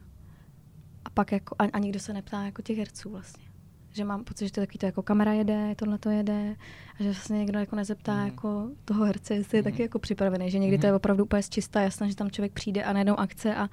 [1.04, 3.44] a pak jako, a, a nikdo se neptá jako těch herců vlastně.
[3.92, 6.56] že mám pocit, že to je takový to jako kamera jede, tohle to jede
[7.00, 8.26] a že vlastně někdo jako nezeptá mm.
[8.26, 9.64] jako toho herce, jestli je mm.
[9.64, 10.80] taky jako připravený, že někdy mm.
[10.80, 13.68] to je opravdu úplně čistá jasná, že tam člověk přijde a najednou akce a,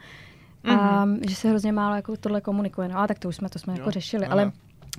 [0.64, 0.72] mm.
[0.72, 2.88] a že se hrozně málo jako tohle komunikuje.
[2.88, 3.80] No a tak to už jsme, to jsme jo.
[3.80, 4.52] jako řešili, ale, ale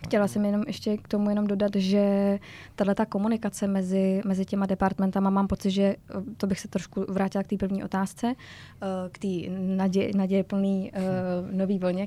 [0.04, 2.38] Chtěla jsem jenom ještě k tomu jenom dodat, že
[2.74, 5.96] tahle ta komunikace mezi, mezi těma departmentama, mám pocit, že
[6.36, 8.26] to bych se trošku vrátila k té první otázce,
[8.82, 12.06] eh, k té naděje, naděje plný uh, nový vlně,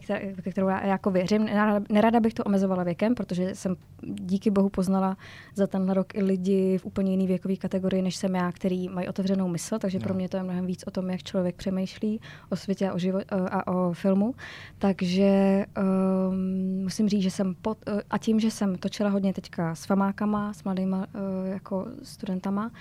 [0.52, 1.50] kterou já jako věřím.
[1.90, 5.18] Nerada bych to omezovala věkem, protože jsem díky bohu poznala
[5.56, 9.08] za ten rok i lidi v úplně jiný věkové kategorii, než jsem já, který mají
[9.08, 10.04] otevřenou mysl, takže no.
[10.04, 12.98] pro mě to je mnohem víc o tom, jak člověk přemýšlí o světě a o,
[12.98, 14.36] živo- eh, a o filmu.
[14.78, 19.76] Takže um, musím říct, že jsem pod, Eh, a tím, že jsem točila hodně teďka
[19.76, 22.72] s famákama, s mladýma eh, jako studentama,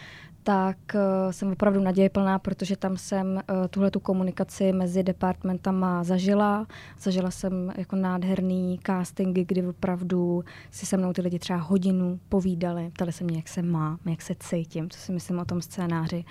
[0.42, 6.66] tak eh, jsem opravdu naděje plná, protože tam jsem tuhle tu komunikaci mezi departmentama zažila.
[7.00, 12.90] Zažila jsem jako nádherný castingy, kdy opravdu si se mnou ty lidi třeba hodinu povídali,
[12.94, 16.24] ptali se mě, jak se má, jak se cítím, co si myslím o tom scénáři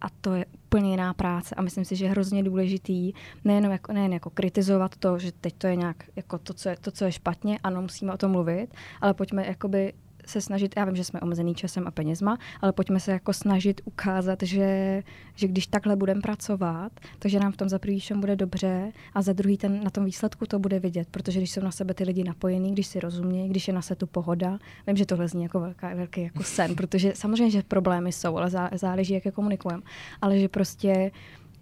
[0.00, 1.54] a to je úplně jiná práce.
[1.54, 3.12] A myslím si, že je hrozně důležitý
[3.44, 6.76] nejen jako, nejen jako kritizovat to, že teď to je nějak jako to, co je,
[6.80, 9.92] to, co je špatně, ano, musíme o tom mluvit, ale pojďme jakoby
[10.30, 13.80] se snažit, já vím, že jsme omezený časem a penězma, ale pojďme se jako snažit
[13.84, 15.02] ukázat, že,
[15.34, 19.22] že když takhle budeme pracovat, takže nám v tom za prvý všem bude dobře a
[19.22, 22.04] za druhý ten, na tom výsledku to bude vidět, protože když jsou na sebe ty
[22.04, 25.60] lidi napojení, když si rozumějí, když je na setu pohoda, vím, že tohle zní jako
[25.60, 29.82] velká, velký jako sen, protože samozřejmě, že problémy jsou, ale zá, záleží, jak je komunikujeme,
[30.20, 31.10] ale že prostě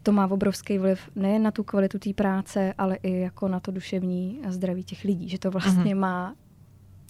[0.02, 3.70] to má obrovský vliv nejen na tu kvalitu té práce, ale i jako na to
[3.70, 5.98] duševní a zdraví těch lidí, že to vlastně mm-hmm.
[6.00, 6.34] má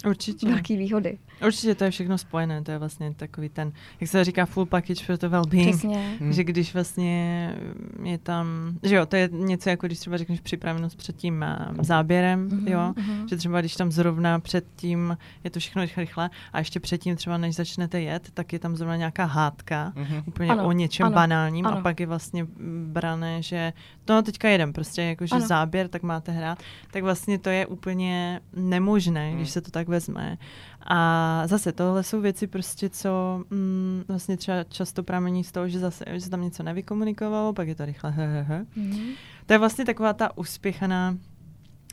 [0.06, 0.48] Určitě.
[0.48, 1.18] Velký výhody.
[1.46, 5.06] Určitě to je všechno spojené, to je vlastně takový ten, jak se říká, full package
[5.06, 5.70] pro to well-being.
[5.70, 6.16] Přesně.
[6.20, 6.32] Hmm.
[6.32, 7.54] Že když vlastně
[8.02, 8.46] je tam,
[8.82, 12.70] že jo, to je něco jako když třeba řekneš připravenost před tím uh, záběrem, mm-hmm,
[12.70, 13.28] jo, mm-hmm.
[13.28, 17.16] že třeba když tam zrovna před tím je to všechno rychle, rychle a ještě předtím
[17.16, 20.22] třeba než začnete jet, tak je tam zrovna nějaká hádka, mm-hmm.
[20.26, 21.78] úplně ano, o něčem ano, banálním ano.
[21.78, 22.46] a pak je vlastně
[22.86, 23.72] brané, že
[24.04, 26.58] to no teďka jedem, prostě jakože záběr, tak máte hrát,
[26.90, 29.36] tak vlastně to je úplně nemožné, mm.
[29.36, 30.38] když se to tak vezme.
[30.82, 35.78] A zase tohle jsou věci prostě, co mm, vlastně třeba často pramení z toho, že
[35.78, 39.08] zase že se tam něco nevykomunikovalo, pak je to rychle he, Mm.
[39.46, 41.16] To je vlastně taková ta uspěchaná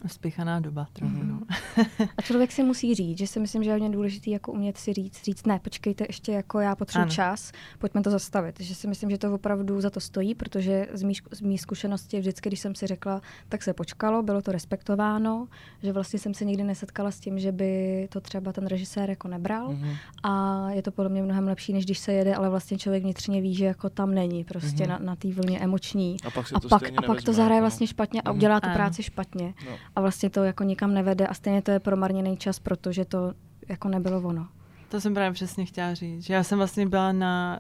[0.08, 1.28] Spěchaná doba trochu, mm-hmm.
[1.28, 1.40] no.
[2.18, 4.94] A člověk si musí říct, že si myslím, že je hodně důležité jako umět si
[4.94, 8.60] říct, říct ne, počkejte ještě jako já potřebuji čas, pojďme to zastavit.
[8.60, 12.20] Že si myslím, že to opravdu za to stojí, protože z mý, z mý zkušenosti
[12.20, 15.48] vždycky, když jsem si řekla, tak se počkalo, bylo to respektováno,
[15.84, 19.28] že vlastně jsem se nikdy nesetkala s tím, že by to třeba ten režisér jako
[19.28, 19.96] nebral mm-hmm.
[20.24, 23.42] a je to podle mě mnohem lepší, než když se jede, ale vlastně člověk vnitřně
[23.42, 24.90] ví, že jako tam není prostě mm-hmm.
[24.90, 26.18] na, na té vlně emoční.
[26.26, 27.64] A pak, a to pak, a pak to zahraje no.
[27.64, 28.38] vlastně špatně a mhm.
[28.38, 29.54] udělá tu práci špatně.
[29.66, 33.34] No a vlastně to jako nikam nevede a stejně to je promarněný čas, protože to
[33.68, 34.48] jako nebylo ono.
[34.90, 36.24] To jsem právě přesně chtěla říct.
[36.24, 37.60] Že já jsem vlastně byla na,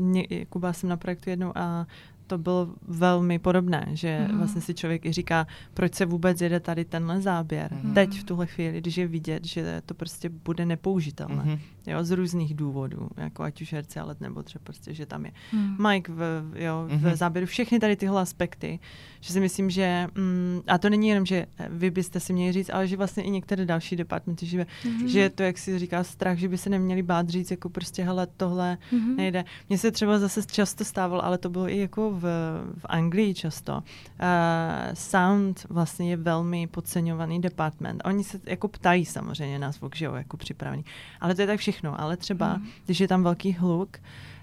[0.00, 1.86] uh, Kuba jsem na projektu jednou a
[2.26, 4.38] to bylo velmi podobné, že mm.
[4.38, 7.78] vlastně si člověk i říká, proč se vůbec jede tady tenhle záběr.
[7.82, 7.94] Mm.
[7.94, 11.44] Teď v tuhle chvíli, když je vidět, že to prostě bude nepoužitelné.
[11.44, 11.58] Mm.
[11.86, 15.32] Jo, z různých důvodů, jako ať už herci, ale nebo třeba prostě, že tam je
[15.52, 15.76] mm.
[15.88, 16.98] Mike v, jo, mm.
[16.98, 17.16] v mhm.
[17.16, 18.78] záběru, všechny tady tyhle aspekty,
[19.20, 22.70] že si myslím, že, mm, a to není jenom, že vy byste si měli říct,
[22.70, 25.08] ale že vlastně i některé další departmenty, že, mm.
[25.08, 28.26] že to, jak si říká, strach, že by se neměli bát říct, jako prostě, hele,
[28.36, 29.16] tohle mm.
[29.16, 29.44] nejde.
[29.68, 32.22] Mně se třeba zase často stávalo, ale to bylo i jako v,
[32.78, 33.72] v Anglii často.
[33.72, 33.82] Uh,
[34.94, 38.02] sound vlastně je velmi podceňovaný department.
[38.04, 40.84] Oni se jako ptají samozřejmě nás, že jo, jako připravení.
[41.20, 41.75] Ale to je tak všechno.
[41.84, 42.66] Ale třeba, mm.
[42.84, 43.96] když je tam velký hluk,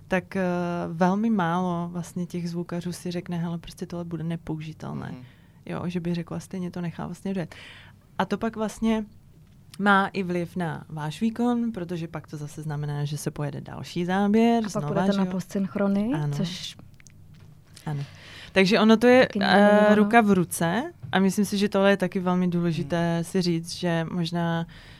[0.07, 5.11] tak uh, velmi málo vlastně těch zvukařů si řekne, hele, prostě tohle bude nepoužitelné.
[5.11, 5.23] Mm.
[5.65, 7.55] Jo, že by řekla, stejně to nechá vlastně dojet.
[8.17, 9.05] A to pak vlastně
[9.79, 14.05] má i vliv na váš výkon, protože pak to zase znamená, že se pojede další
[14.05, 14.63] záběr.
[14.65, 16.77] A pak půjdete na postsynchrony, což
[17.85, 18.03] ano.
[18.51, 22.19] Takže ono to je uh, ruka v ruce a myslím si, že tohle je taky
[22.19, 23.23] velmi důležité hmm.
[23.23, 24.92] si říct, že možná Uh,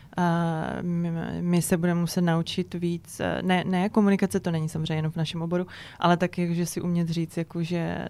[0.81, 5.11] my, my se budeme muset naučit víc, eh, ne, ne komunikace to není samozřejmě jenom
[5.11, 5.67] v našem oboru,
[5.99, 8.07] ale tak, že si umět říct, jako, že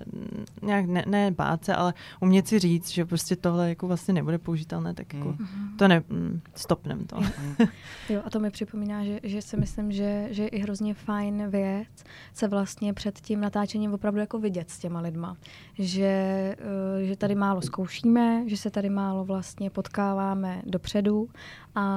[0.61, 4.37] nějak ne, ne bát se, ale umět si říct, že prostě tohle jako vlastně nebude
[4.37, 5.77] použitelné, tak jako mm.
[5.77, 7.17] to ne, mm, stopnem to.
[8.09, 11.49] jo, a to mi připomíná, že, že si myslím, že, že je i hrozně fajn
[11.49, 15.37] věc se vlastně před tím natáčením opravdu jako vidět s těma lidma.
[15.79, 16.55] Že,
[16.99, 21.29] uh, že tady málo zkoušíme, že se tady málo vlastně potkáváme dopředu
[21.75, 21.92] a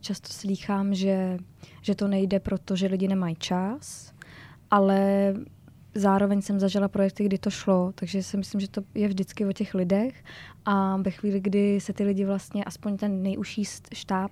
[0.00, 1.38] často slýchám, že,
[1.82, 4.14] že to nejde, protože lidi nemají čas,
[4.70, 5.34] ale
[5.94, 9.52] zároveň jsem zažila projekty, kdy to šlo, takže si myslím, že to je vždycky o
[9.52, 10.24] těch lidech.
[10.64, 13.64] A ve chvíli, kdy se ty lidi vlastně, aspoň ten nejužší
[13.94, 14.30] štáb,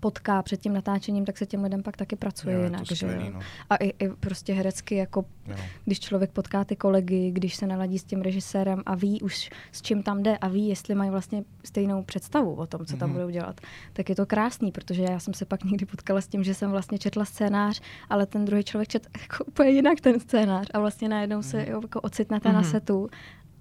[0.00, 2.86] potká před tím natáčením, tak se těm lidem pak taky pracuje jo, jinak.
[2.86, 3.32] Skvělý, že jo?
[3.34, 3.40] No.
[3.70, 5.56] A i, i prostě herecky, jako jo.
[5.84, 9.82] když člověk potká ty kolegy, když se naladí s tím režisérem a ví už s
[9.82, 12.98] čím tam jde a ví, jestli mají vlastně stejnou představu o tom, co mm-hmm.
[12.98, 13.18] tam mhm.
[13.18, 13.60] budou dělat,
[13.92, 16.70] tak je to krásný, protože já jsem se pak někdy potkala s tím, že jsem
[16.70, 21.08] vlastně četla scénář, ale ten druhý člověk čet jako úplně jinak ten scénář a vlastně
[21.08, 21.50] najednou mm-hmm.
[21.50, 21.82] se mhm.
[21.82, 22.54] jako ocitnete mm-hmm.
[22.54, 22.70] na mhm.
[22.70, 23.08] setu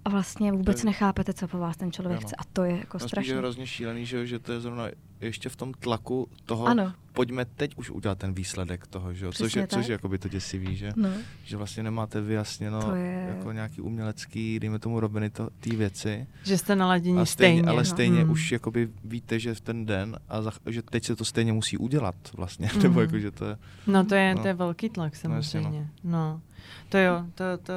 [0.06, 2.36] a vlastně vůbec to nechápete, co po vás ten člověk chce.
[2.36, 3.34] A to je jako no, strašně.
[3.34, 4.88] Je hrozně šílený, že, že to je zrovna
[5.22, 6.94] ještě v tom tlaku toho, ano.
[7.14, 9.28] pojďme teď už udělat ten výsledek toho, že?
[9.32, 10.94] což je, což je jakoby to děsivý, že?
[10.96, 11.10] No.
[11.44, 13.36] že vlastně nemáte vyjasněno je...
[13.38, 16.28] jako nějaký umělecký, dejme tomu robiny ty věci.
[16.44, 17.70] Že jste naladění stejně, stejně.
[17.70, 17.86] Ale no.
[17.86, 18.32] stejně hmm.
[18.32, 21.78] už jakoby víte, že v ten den a za, že teď se to stejně musí
[21.78, 22.82] udělat vlastně, mm.
[22.84, 23.58] nebo jako, že to je...
[23.88, 24.42] No to je, no.
[24.42, 26.12] to je velký tlak no, samozřejmě, no.
[26.12, 26.42] no.
[26.90, 27.74] To jo, to, to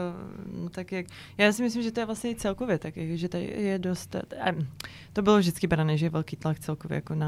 [0.63, 1.07] no, tak jak,
[1.39, 4.17] já si myslím, že to je vlastně i celkově tak, že to je dost,
[5.13, 7.28] to bylo vždycky brané, že je velký tlak celkově jako na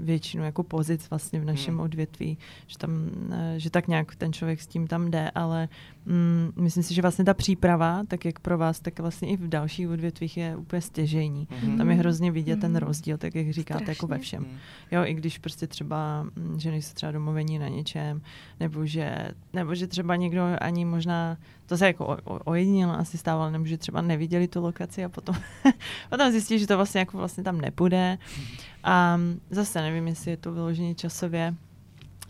[0.00, 1.84] většinu jako pozic vlastně v našem hmm.
[1.84, 2.90] odvětví, že tam,
[3.32, 5.68] eh, že tak nějak ten člověk s tím tam jde, ale
[6.06, 9.48] mm, myslím si, že vlastně ta příprava, tak jak pro vás, tak vlastně i v
[9.48, 11.48] dalších odvětvích je úplně stěžejní.
[11.50, 11.78] Hmm.
[11.78, 12.60] Tam je hrozně vidět hmm.
[12.60, 13.90] ten rozdíl, tak jak říkáte, Strašně.
[13.90, 14.42] jako ve všem.
[14.44, 14.58] Hmm.
[14.90, 18.22] Jo, i když prostě třeba, mm, že nejsou třeba domovení na něčem,
[18.60, 21.36] nebo že, nebo že třeba někdo ani možná,
[21.66, 25.36] to se jako ojedinělo asi stávalo, nebo že třeba neviděli tu lokaci a potom,
[26.10, 28.18] potom zjistí, že to vlastně jako vlastně tam nepůjde.
[28.86, 29.20] A
[29.50, 31.54] zase nevím, jestli je to vyloženě časově,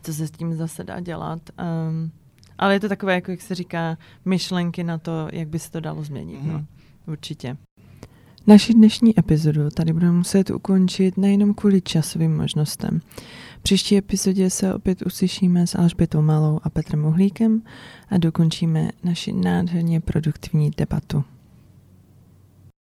[0.03, 1.41] co se s tím zase dá dělat.
[1.89, 2.11] Um,
[2.59, 5.81] ale je to takové, jako jak se říká, myšlenky na to, jak by se to
[5.81, 6.43] dalo změnit.
[6.43, 6.49] Mm.
[6.49, 6.67] No, mhm.
[7.07, 7.57] určitě.
[8.47, 13.01] Naši dnešní epizodu tady budeme muset ukončit nejenom kvůli časovým možnostem.
[13.59, 17.63] V příští epizodě se opět uslyšíme s Alžbětou Malou a Petrem Uhlíkem
[18.11, 21.25] a dokončíme naši nádherně produktivní debatu.